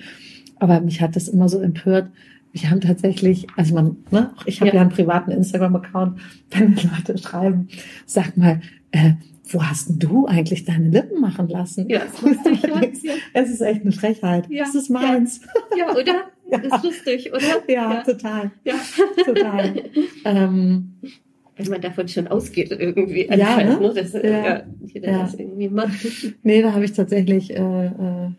[0.57, 2.09] Aber mich hat das immer so empört,
[2.51, 4.75] wir haben tatsächlich, also man, ne, ich habe ja.
[4.75, 6.19] ja einen privaten Instagram-Account,
[6.51, 7.67] wenn Leute schreiben,
[8.05, 8.61] sag mal,
[8.91, 9.13] äh,
[9.51, 11.89] wo hast denn du eigentlich deine Lippen machen lassen?
[11.89, 12.61] Ja, ist lustig,
[13.03, 13.13] ja.
[13.33, 14.49] Es ist echt eine Frechheit.
[14.49, 14.63] Ja.
[14.63, 15.41] Das ist meins.
[15.77, 16.23] Ja, ja oder?
[16.51, 16.57] Ja.
[16.57, 17.41] Ist lustig, oder?
[17.67, 18.03] Ja, ja.
[18.03, 18.51] total.
[18.63, 18.75] Ja.
[19.25, 19.83] Total.
[20.25, 20.93] ähm,
[21.57, 23.27] wenn man davon schon ausgeht irgendwie.
[23.27, 23.79] Ja, ne?
[23.79, 23.93] ne?
[23.93, 24.63] Dass, äh, ja.
[24.85, 25.19] jeder ja.
[25.23, 25.99] das irgendwie macht.
[26.43, 28.29] Nee, da habe ich tatsächlich äh, äh,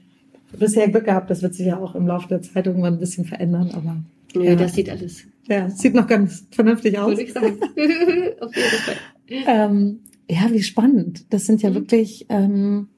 [0.59, 1.31] bisher Glück gehabt.
[1.31, 4.03] Das wird sich ja auch im Laufe der Zeit irgendwann ein bisschen verändern, aber.
[4.35, 4.55] Nee, ja.
[4.55, 5.25] das sieht alles.
[5.49, 7.11] Ja, sieht noch ganz vernünftig aus.
[7.11, 7.59] Würde ich sagen.
[8.41, 8.97] Auf jeden Fall.
[9.29, 10.01] Ähm,
[10.31, 11.33] ja, wie spannend.
[11.33, 11.75] Das sind ja mhm.
[11.75, 12.89] wirklich ähm,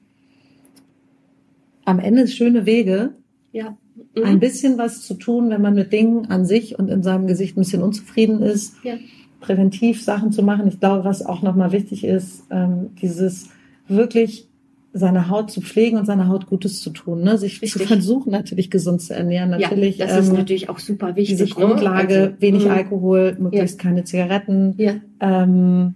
[1.85, 3.15] am Ende schöne Wege.
[3.51, 3.77] Ja.
[4.15, 4.23] Mhm.
[4.23, 7.57] Ein bisschen was zu tun, wenn man mit Dingen an sich und in seinem Gesicht
[7.57, 8.75] ein bisschen unzufrieden ist.
[8.83, 8.95] Ja.
[9.39, 10.67] Präventiv Sachen zu machen.
[10.67, 13.49] Ich glaube, was auch nochmal wichtig ist, ähm, dieses
[13.87, 14.47] wirklich
[14.93, 17.37] seine Haut zu pflegen und seiner Haut Gutes zu tun, ne?
[17.39, 17.81] sich Richtig.
[17.81, 19.49] zu versuchen natürlich gesund zu ernähren.
[19.49, 21.37] Natürlich, ja, das ist ähm, natürlich auch super wichtig.
[21.37, 21.49] Diese ne?
[21.49, 22.73] Grundlage, also, wenig mh.
[22.73, 23.89] Alkohol, möglichst ja.
[23.89, 24.75] keine Zigaretten.
[24.77, 24.93] Ja.
[25.19, 25.95] Ähm,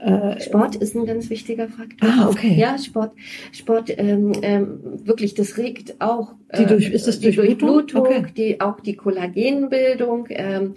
[0.00, 2.08] äh, Sport ist ein ganz wichtiger Faktor.
[2.08, 2.54] Ah, okay.
[2.56, 3.12] Ja, Sport,
[3.52, 8.26] Sport ähm, ähm, wirklich, das regt auch äh, die durch, ist das die Durchblutung, okay.
[8.36, 10.26] die auch die Kollagenbildung.
[10.30, 10.74] Ähm,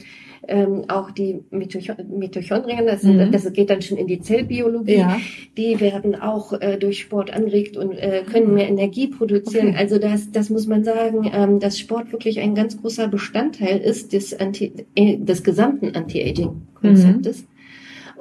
[0.48, 3.32] ähm, auch die Mitochondrien, das, mhm.
[3.32, 5.20] das geht dann schon in die Zellbiologie, ja.
[5.56, 9.70] die werden auch äh, durch Sport angeregt und äh, können mehr Energie produzieren.
[9.70, 9.78] Okay.
[9.78, 14.14] Also das, das muss man sagen, ähm, dass Sport wirklich ein ganz großer Bestandteil ist
[14.14, 17.42] des, Anti, äh, des gesamten Anti-Aging-Konzeptes.
[17.44, 17.51] Mhm.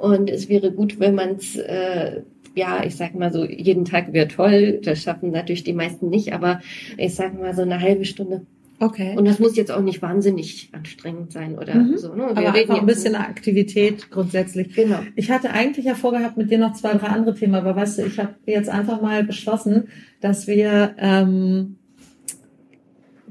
[0.01, 2.21] Und es wäre gut, wenn man es äh,
[2.53, 4.81] ja, ich sag mal so, jeden Tag wäre toll.
[4.83, 6.59] Das schaffen natürlich die meisten nicht, aber
[6.97, 8.41] ich sag mal so eine halbe Stunde
[8.81, 9.15] Okay.
[9.15, 11.97] Und das muss jetzt auch nicht wahnsinnig anstrengend sein oder mhm.
[11.97, 12.15] so.
[12.15, 12.29] Ne?
[12.33, 14.73] Wir Aber reden ein bisschen Aktivität grundsätzlich.
[14.73, 15.01] Genau.
[15.15, 18.05] Ich hatte eigentlich ja vorgehabt, mit dir noch zwei, drei andere Themen, aber weißt du,
[18.07, 19.89] ich habe jetzt einfach mal beschlossen,
[20.19, 21.75] dass wir ähm,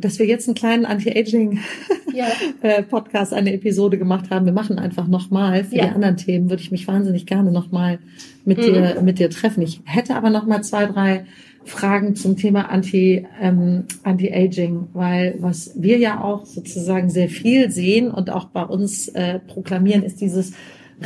[0.00, 3.38] dass wir jetzt einen kleinen Anti-Aging-Podcast, ja.
[3.38, 4.46] eine Episode gemacht haben.
[4.46, 5.64] Wir machen einfach nochmal.
[5.64, 5.86] Für ja.
[5.86, 7.98] die anderen Themen würde ich mich wahnsinnig gerne nochmal
[8.44, 8.62] mit mhm.
[8.62, 9.62] dir, mit dir treffen.
[9.62, 11.24] Ich hätte aber nochmal zwei, drei
[11.64, 18.10] Fragen zum Thema Anti, ähm, Anti-Aging, weil was wir ja auch sozusagen sehr viel sehen
[18.10, 20.52] und auch bei uns äh, proklamieren, ist dieses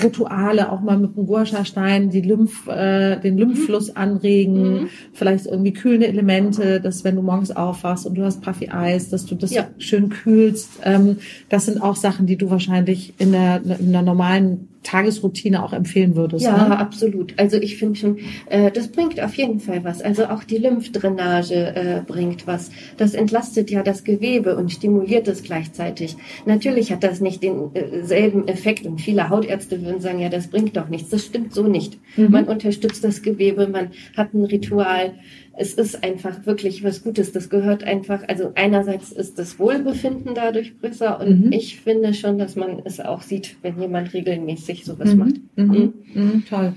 [0.03, 3.97] Rituale, auch mal mit dem Guasha-Stein die Lymph, äh, den Lymphfluss mhm.
[3.97, 4.88] anregen, mhm.
[5.12, 9.26] vielleicht irgendwie kühlende Elemente, dass wenn du morgens aufwachst und du hast Puffy Eis, dass
[9.26, 9.68] du das ja.
[9.78, 10.80] schön kühlst.
[10.82, 11.18] Ähm,
[11.49, 16.14] das sind auch Sachen, die du wahrscheinlich in der, in der normalen Tagesroutine auch empfehlen
[16.14, 16.45] würdest.
[16.45, 16.78] Ja, ne?
[16.78, 17.35] absolut.
[17.39, 18.18] Also ich finde schon,
[18.49, 20.01] äh, das bringt auf jeden Fall was.
[20.01, 22.70] Also auch die Lymphdrainage äh, bringt was.
[22.97, 26.16] Das entlastet ja das Gewebe und stimuliert es gleichzeitig.
[26.47, 30.76] Natürlich hat das nicht denselben äh, Effekt und viele Hautärzte würden sagen, ja, das bringt
[30.76, 31.09] doch nichts.
[31.09, 31.99] Das stimmt so nicht.
[32.16, 32.30] Mhm.
[32.30, 35.14] Man unterstützt das Gewebe, man hat ein Ritual
[35.57, 37.32] es ist einfach wirklich was Gutes.
[37.32, 41.52] Das gehört einfach, also einerseits ist das Wohlbefinden dadurch größer und mhm.
[41.52, 45.18] ich finde schon, dass man es auch sieht, wenn jemand regelmäßig sowas mhm.
[45.18, 45.34] macht.
[45.57, 45.64] Mhm.
[45.64, 45.92] mhm.
[46.14, 46.44] mhm.
[46.48, 46.72] Toll.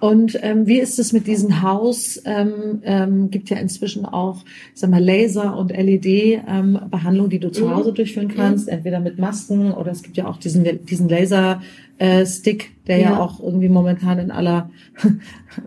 [0.00, 2.20] Und ähm, wie ist es mit diesem Haus?
[2.24, 7.66] Ähm, ähm, gibt ja inzwischen auch, sag mal, Laser und LED-Behandlung, ähm, die du zu
[7.66, 7.76] mhm.
[7.76, 11.60] Hause durchführen kannst, entweder mit Masken oder es gibt ja auch diesen, diesen Laser
[12.02, 13.10] äh, Stick, der ja.
[13.12, 13.20] ja.
[13.20, 14.70] auch irgendwie momentan in aller,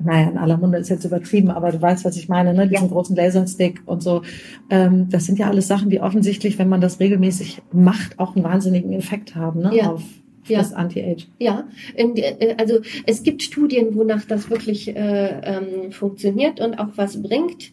[0.03, 2.67] naja, in aller Munde ist jetzt übertrieben, aber du weißt, was ich meine, ne?
[2.67, 2.91] Diesen ja.
[2.91, 4.21] großen Laserstick und so.
[4.69, 8.43] Ähm, das sind ja alles Sachen, die offensichtlich, wenn man das regelmäßig macht, auch einen
[8.43, 9.71] wahnsinnigen Effekt haben, ne?
[9.73, 9.93] Ja.
[9.93, 10.03] Auf
[10.47, 10.57] ja.
[10.59, 11.27] das Anti-Age.
[11.39, 17.21] Ja, äh, also es gibt Studien, wonach das wirklich äh, ähm, funktioniert und auch was
[17.23, 17.71] bringt.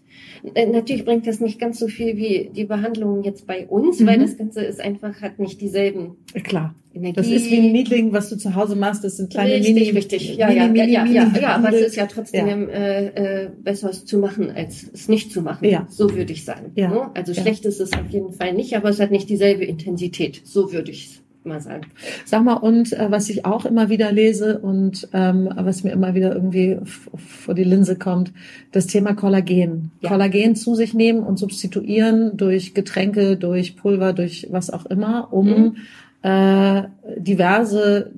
[0.54, 4.06] Äh, natürlich bringt das nicht ganz so viel wie die Behandlung jetzt bei uns, mhm.
[4.06, 6.16] weil das Ganze ist einfach, hat nicht dieselben.
[6.42, 6.74] Klar.
[6.94, 7.14] Energie.
[7.14, 9.02] Das ist wie ein Meeting, was du zu Hause machst.
[9.02, 9.90] Das sind kleine richtig, Mini.
[9.90, 12.68] Richtig, ja, ja, Mini, ja, ja, ja, ja, aber es ist ja trotzdem ja.
[12.68, 15.66] Äh, äh, besser es zu machen, als es nicht zu machen.
[15.68, 15.86] Ja.
[15.88, 16.72] So würde ich sagen.
[16.74, 16.90] Ja.
[16.90, 17.10] Ne?
[17.14, 20.42] Also schlecht ist es auf jeden Fall nicht, aber es hat nicht dieselbe Intensität.
[20.44, 21.86] So würde ich es mal sagen.
[22.24, 26.14] Sag mal, und äh, was ich auch immer wieder lese und ähm, was mir immer
[26.14, 26.78] wieder irgendwie
[27.16, 28.32] vor die Linse kommt,
[28.70, 29.90] das Thema Kollagen.
[30.00, 30.10] Ja.
[30.10, 35.48] Kollagen zu sich nehmen und substituieren durch Getränke, durch Pulver, durch was auch immer, um
[35.48, 35.76] mhm.
[36.22, 36.82] äh,
[37.16, 38.10] diverse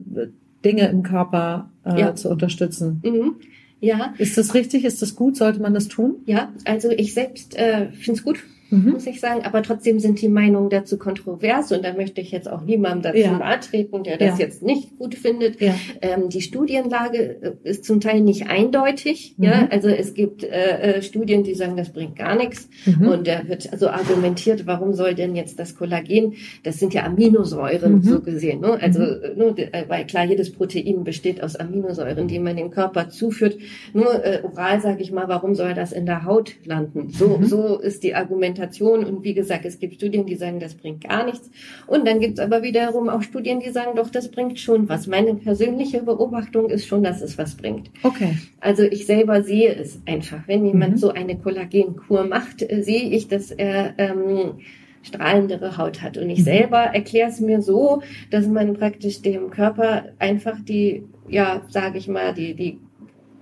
[0.65, 2.15] Dinge im Körper äh, ja.
[2.15, 3.01] zu unterstützen.
[3.05, 3.35] Mhm.
[3.81, 4.15] Ja.
[4.19, 4.85] Ist das richtig?
[4.85, 5.37] Ist das gut?
[5.37, 6.17] Sollte man das tun?
[6.25, 8.39] Ja, also ich selbst äh, finde es gut
[8.71, 8.93] mhm.
[8.93, 9.43] muss ich sagen.
[9.45, 13.19] Aber trotzdem sind die Meinungen dazu kontrovers und da möchte ich jetzt auch niemandem dazu
[13.19, 13.39] ja.
[13.39, 14.47] beitreten, der das ja.
[14.47, 15.61] jetzt nicht gut findet.
[15.61, 15.75] Ja.
[16.01, 17.19] Ähm, die Studienlage
[17.65, 19.35] äh, ist zum Teil nicht eindeutig.
[19.37, 19.45] Mhm.
[19.45, 22.69] Ja, also es gibt äh, äh, Studien, die sagen, das bringt gar nichts.
[22.87, 23.09] Mhm.
[23.09, 26.35] Und da wird also argumentiert, warum soll denn jetzt das Kollagen?
[26.63, 28.03] Das sind ja Aminosäuren mhm.
[28.03, 28.61] so gesehen.
[28.61, 28.79] Ne?
[28.81, 29.07] Also mhm.
[29.07, 33.57] Äh, ne, äh, weil klar jedes Protein besteht aus Aminosäuren, die man dem Körper zuführt.
[33.93, 37.11] Nur äh, oral sage ich mal, warum soll das in der Haut landen?
[37.11, 37.45] So mhm.
[37.45, 39.05] so ist die Argumentation Argumentation.
[39.05, 41.51] Und wie gesagt, es gibt Studien, die sagen, das bringt gar nichts.
[41.87, 45.07] Und dann gibt es aber wiederum auch Studien, die sagen, doch, das bringt schon was.
[45.07, 47.91] Meine persönliche Beobachtung ist schon, dass es was bringt.
[48.03, 48.37] Okay.
[48.61, 50.47] Also ich selber sehe es einfach.
[50.47, 50.99] Wenn jemand mhm.
[50.99, 54.59] so eine Kollagenkur macht, äh, sehe ich, dass er ähm,
[55.03, 56.17] strahlendere Haut hat.
[56.17, 56.45] Und ich mhm.
[56.45, 62.09] selber erkläre es mir so, dass man praktisch dem Körper einfach die, ja, sage ich
[62.09, 62.79] mal, die, die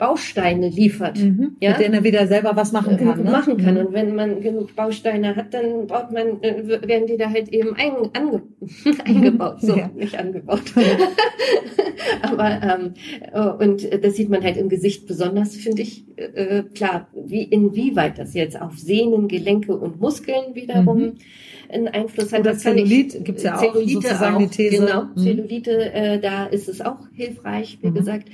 [0.03, 1.57] Bausteine liefert, mhm.
[1.61, 1.70] ja?
[1.70, 3.22] mit denen er wieder selber was machen kann.
[3.22, 3.30] Ne?
[3.30, 3.74] Machen kann.
[3.74, 3.86] Mhm.
[3.86, 7.76] Und wenn man genug Bausteine hat, dann braucht man, äh, werden die da halt eben
[7.76, 8.42] ein, ange,
[9.05, 9.88] eingebaut, so ja.
[9.94, 10.64] nicht angebaut.
[12.22, 12.94] Aber ähm,
[13.32, 18.18] äh, und das sieht man halt im Gesicht besonders, finde ich äh, klar, wie inwieweit
[18.18, 21.12] das jetzt auf Sehnen, Gelenke und Muskeln wiederum mhm
[21.73, 22.41] einen Einfluss hat.
[22.41, 24.79] Oder das Zellulit gibt es ja auch sozusagen auch, die These.
[24.79, 25.18] Genau, mhm.
[25.18, 27.95] Zellulite, äh, da ist es auch hilfreich, wie mhm.
[27.95, 28.29] gesagt.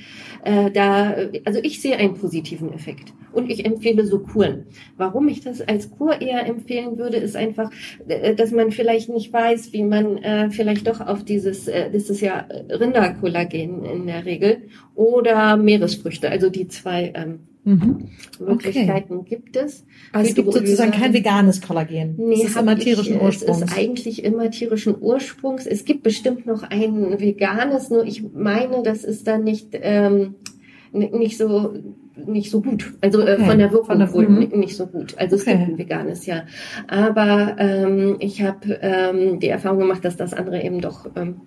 [0.44, 1.14] Äh, da,
[1.44, 4.66] also ich sehe einen positiven Effekt und ich empfehle so Kuren.
[4.96, 7.70] Warum ich das als Kur eher empfehlen würde, ist einfach,
[8.06, 12.10] äh, dass man vielleicht nicht weiß, wie man äh, vielleicht doch auf dieses, äh, das
[12.10, 14.62] ist ja Rinderkollagen in der Regel
[14.94, 18.08] oder Meeresfrüchte, also die zwei ähm, Mhm.
[18.40, 19.36] Möglichkeiten okay.
[19.36, 19.84] gibt es.
[20.12, 22.14] Also es gibt sozusagen kein veganes Kollagen.
[22.16, 23.60] Nee, es ist immer tierischen ich, Ursprungs.
[23.60, 25.66] Es ist eigentlich immer tierischen Ursprungs.
[25.66, 30.36] Es gibt bestimmt noch ein veganes, nur ich meine, das ist dann nicht ähm,
[30.92, 31.74] nicht so
[32.16, 32.94] nicht so gut.
[33.02, 33.44] Also äh, okay.
[33.44, 34.58] von der Wirkung von der, wohl mhm.
[34.58, 35.14] nicht so gut.
[35.18, 35.58] Also es okay.
[35.58, 36.44] gibt ein veganes, ja.
[36.86, 41.42] Aber ähm, ich habe ähm, die Erfahrung gemacht, dass das andere eben doch ähm,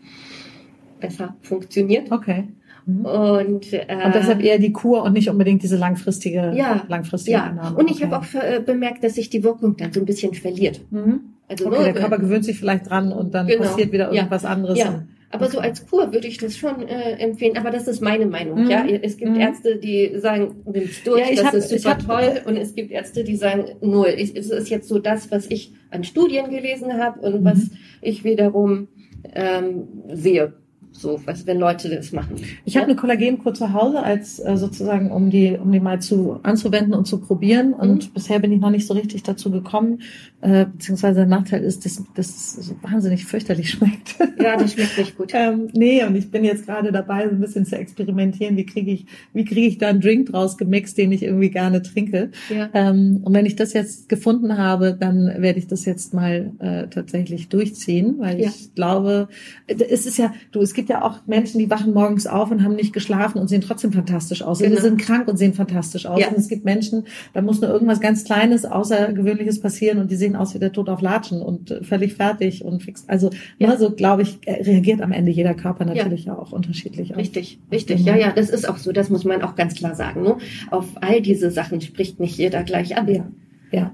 [1.00, 2.12] besser funktioniert.
[2.12, 2.48] Okay.
[2.86, 3.06] Mhm.
[3.06, 7.44] Und, äh, und deshalb eher die Kur und nicht unbedingt diese langfristige, ja, langfristige ja.
[7.44, 7.78] Annahme.
[7.78, 8.12] Und ich okay.
[8.12, 10.82] habe auch äh, bemerkt, dass sich die Wirkung dann so ein bisschen verliert.
[10.90, 11.22] Mhm.
[11.48, 13.64] Also okay, nur, der Körper gewöhnt sich vielleicht dran und dann genau.
[13.64, 14.50] passiert wieder irgendwas ja.
[14.50, 14.80] anderes.
[14.80, 15.04] Ja.
[15.34, 17.58] Aber so als Kur würde ich das schon äh, empfehlen.
[17.58, 18.64] Aber das ist meine Meinung.
[18.64, 18.70] Mhm.
[18.70, 19.40] Ja, es gibt mhm.
[19.40, 22.42] Ärzte, die sagen, nimm's durch, ja, das hab, ist super hab, toll.
[22.46, 24.14] Und es gibt Ärzte, die sagen, null.
[24.18, 27.46] Ich, es ist jetzt so das, was ich an Studien gelesen habe und mhm.
[27.46, 27.70] was
[28.02, 28.90] ich wiederum
[29.34, 30.54] ähm, sehe.
[30.94, 32.36] So, was, wenn Leute das machen.
[32.66, 36.40] Ich habe eine Kollagenkur zu Hause, als äh, sozusagen, um die, um die mal zu
[36.44, 37.74] anzuwenden und zu probieren.
[37.74, 38.14] Und mhm.
[38.14, 40.02] bisher bin ich noch nicht so richtig dazu gekommen.
[40.42, 44.16] Äh, beziehungsweise der Nachteil ist, dass das so wahnsinnig fürchterlich schmeckt.
[44.42, 45.32] Ja, das schmeckt nicht gut.
[45.34, 48.58] ähm, nee, und ich bin jetzt gerade dabei, so ein bisschen zu experimentieren.
[48.58, 51.82] Wie kriege ich, wie kriege ich da einen Drink draus gemixt, den ich irgendwie gerne
[51.82, 52.32] trinke?
[52.50, 52.70] Ja.
[52.74, 56.88] Ähm, und wenn ich das jetzt gefunden habe, dann werde ich das jetzt mal äh,
[56.88, 58.50] tatsächlich durchziehen, weil ja.
[58.50, 59.30] ich glaube,
[59.68, 62.64] es ist ja, du, es gibt gibt ja auch Menschen, die wachen morgens auf und
[62.64, 64.58] haben nicht geschlafen und sehen trotzdem fantastisch aus.
[64.58, 64.72] Genau.
[64.72, 66.20] Oder sind krank und sehen fantastisch aus.
[66.20, 66.30] Ja.
[66.30, 70.36] Und es gibt Menschen, da muss nur irgendwas ganz Kleines, Außergewöhnliches passieren und die sehen
[70.36, 73.04] aus wie der Tod auf Latschen und äh, völlig fertig und fix.
[73.08, 73.30] Also,
[73.60, 73.68] ja.
[73.68, 77.16] ne, so glaube ich, äh, reagiert am Ende jeder Körper natürlich ja, ja auch unterschiedlich.
[77.16, 78.04] Richtig, auf, richtig.
[78.04, 78.92] Ja, ja, das ist auch so.
[78.92, 80.24] Das muss man auch ganz klar sagen.
[80.24, 80.38] Ne?
[80.72, 83.08] Auf all diese Sachen spricht nicht jeder gleich an.
[83.08, 83.28] Ja.
[83.72, 83.92] Ja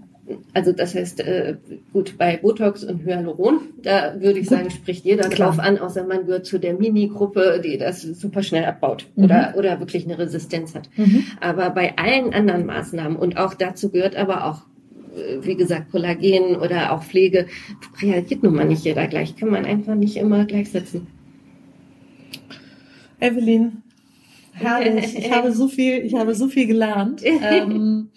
[0.54, 1.58] also das heißt, äh,
[1.94, 5.52] gut, bei Botox und Hyaluron, da würde ich sagen, spricht jeder Klar.
[5.52, 9.26] drauf an, außer man gehört zu der Mini-Gruppe, die das super schnell abbaut mhm.
[9.26, 10.90] oder, oder wirklich eine Resistenz hat.
[10.98, 11.26] Mhm.
[11.40, 14.62] Aber bei allen anderen Maßnahmen und auch dazu gehört aber auch
[15.18, 17.48] äh, wie gesagt, Kollagen oder auch Pflege,
[18.02, 21.08] reagiert nun mal nicht jeder gleich, kann man einfach nicht immer gleichsetzen.
[23.20, 23.84] Evelyn,
[24.54, 25.16] herrlich.
[25.18, 27.24] Ich habe so viel, ich habe so viel gelernt.
[27.42, 28.10] Ähm,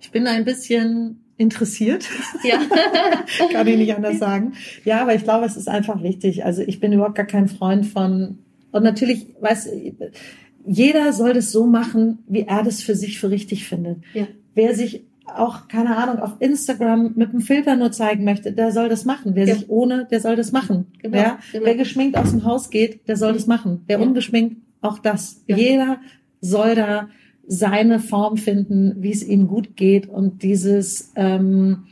[0.00, 2.08] ich bin ein bisschen interessiert.
[2.44, 2.60] Ja.
[3.52, 4.52] Kann ich nicht anders sagen.
[4.84, 6.44] Ja, aber ich glaube, es ist einfach wichtig.
[6.44, 8.38] Also ich bin überhaupt gar kein Freund von,
[8.70, 9.68] und natürlich, weiß,
[10.64, 13.98] jeder soll das so machen, wie er das für sich für richtig findet.
[14.14, 14.26] Ja.
[14.54, 18.88] Wer sich auch, keine Ahnung, auf Instagram mit einem Filter nur zeigen möchte, der soll
[18.88, 19.34] das machen.
[19.34, 19.54] Wer ja.
[19.54, 20.86] sich ohne, der soll das machen.
[21.00, 21.38] Genau, ja?
[21.52, 21.64] Genau.
[21.64, 23.82] Wer geschminkt aus dem Haus geht, der soll das machen.
[23.86, 25.42] Wer ungeschminkt, auch das.
[25.46, 26.00] Jeder
[26.40, 27.08] soll da
[27.46, 31.84] seine Form finden, wie es ihnen gut geht und dieses ähm,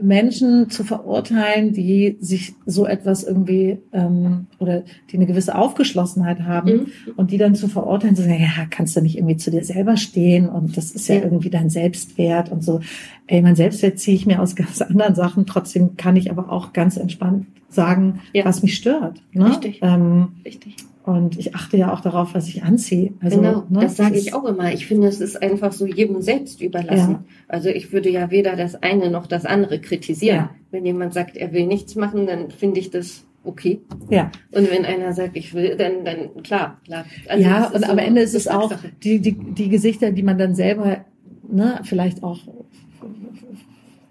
[0.00, 6.72] Menschen zu verurteilen, die sich so etwas irgendwie ähm, oder die eine gewisse Aufgeschlossenheit haben
[6.72, 6.86] mhm.
[7.16, 9.96] und die dann zu verurteilen, zu sagen, ja, kannst du nicht irgendwie zu dir selber
[9.96, 11.22] stehen und das ist ja, ja.
[11.22, 12.80] irgendwie dein Selbstwert und so.
[13.26, 15.46] Ey, mein Selbstwert ziehe ich mir aus ganz anderen Sachen.
[15.46, 18.44] Trotzdem kann ich aber auch ganz entspannt sagen, ja.
[18.44, 19.22] was mich stört.
[19.32, 19.50] Ne?
[19.50, 19.80] Richtig.
[19.82, 20.76] Ähm, Richtig.
[21.04, 23.12] Und ich achte ja auch darauf, was ich anziehe.
[23.20, 24.72] Also, genau, ne, das sage ich auch immer.
[24.72, 27.10] Ich finde, es ist einfach so jedem selbst überlassen.
[27.12, 27.24] Ja.
[27.46, 30.36] Also ich würde ja weder das eine noch das andere kritisieren.
[30.36, 30.50] Ja.
[30.70, 33.82] Wenn jemand sagt, er will nichts machen, dann finde ich das okay.
[34.08, 34.32] Ja.
[34.50, 37.04] Und wenn einer sagt, ich will, dann, dann klar, klar.
[37.28, 40.38] Also ja, und so am Ende ist es auch die, die, die Gesichter, die man
[40.38, 41.04] dann selber
[41.46, 42.40] ne, vielleicht auch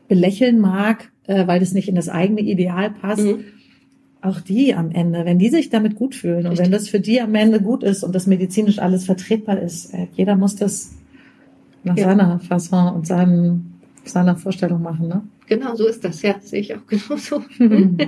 [0.07, 3.23] belächeln mag, äh, weil das nicht in das eigene Ideal passt.
[3.23, 3.45] Mhm
[4.24, 7.19] auch die am Ende, wenn die sich damit gut fühlen und wenn das für die
[7.21, 10.91] am Ende gut ist und das medizinisch alles vertretbar ist, äh, jeder muss das
[11.84, 12.05] nach ja.
[12.05, 13.65] seiner Fasson und seinem
[14.05, 15.21] seiner Vorstellung machen, ne?
[15.47, 17.43] Genau, so ist das, ja, sehe ich auch genauso.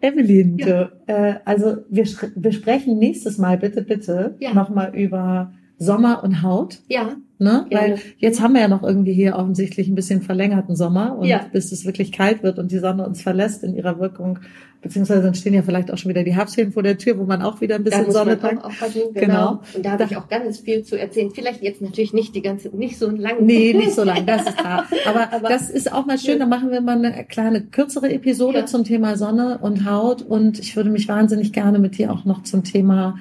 [0.00, 0.66] Evelyn, ja.
[0.66, 4.52] du, äh, also wir, wir sprechen nächstes Mal bitte, bitte Ja.
[4.52, 5.52] nochmal über
[5.82, 6.80] Sommer und Haut.
[6.88, 7.66] Ja, Ne?
[7.70, 7.94] Gerne.
[7.94, 11.40] Weil jetzt haben wir ja noch irgendwie hier offensichtlich ein bisschen verlängerten Sommer und Ja.
[11.52, 14.38] bis es wirklich kalt wird und die Sonne uns verlässt in ihrer Wirkung,
[14.80, 17.42] beziehungsweise dann stehen ja vielleicht auch schon wieder die Herbstferien vor der Tür, wo man
[17.42, 18.62] auch wieder ein bisschen Sonne tankt.
[18.62, 19.10] genau.
[19.14, 19.60] Genau.
[19.74, 21.32] Und da habe ich auch ganz viel zu erzählen.
[21.34, 23.44] Vielleicht jetzt natürlich nicht die ganze, nicht so lang.
[23.44, 24.86] Nee, nicht so lang, das ist klar.
[25.06, 26.38] Aber, Aber- das ist auch mal schön, Ja.
[26.40, 28.66] dann machen wir mal eine kleine kürzere Episode Ja.
[28.66, 32.44] zum Thema Sonne und Haut und ich würde mich wahnsinnig gerne mit dir auch noch
[32.44, 33.18] zum Thema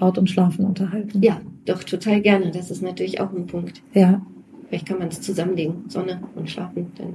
[0.00, 1.20] Haut und Schlafen unterhalten.
[1.20, 2.50] Ja, doch, total gerne.
[2.50, 3.82] Das ist natürlich auch ein Punkt.
[3.92, 4.22] Ja.
[4.68, 6.90] Vielleicht kann man es zusammenlegen, Sonne und Schlafen.
[6.98, 7.14] Dann.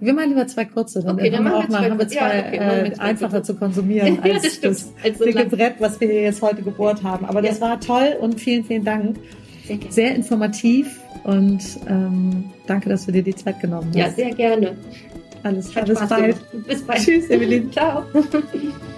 [0.00, 1.90] Wir machen lieber zwei kurze, dann, Okay, haben dann wir machen auch wir mal, zwei
[1.90, 2.14] haben wir kurze.
[2.14, 4.74] Ja, zwei, okay, wir äh, zwei einfacher zu konsumieren Ja, als das stimmt.
[4.76, 7.24] das Also dicke lang- Brett, was wir jetzt heute gebohrt haben.
[7.26, 7.66] Aber das Ja.
[7.68, 9.16] war toll und vielen, vielen Dank.
[9.66, 9.78] Sehr.
[9.90, 13.96] Sehr informativ und ähm, danke, dass du dir die Zeit genommen hast.
[13.96, 14.76] Ja, sehr gerne.
[15.42, 16.36] Alles klar, bis bald.
[16.66, 17.00] Bis bald.
[17.00, 17.70] Tschüss, Evelyn.
[17.72, 18.04] Ciao.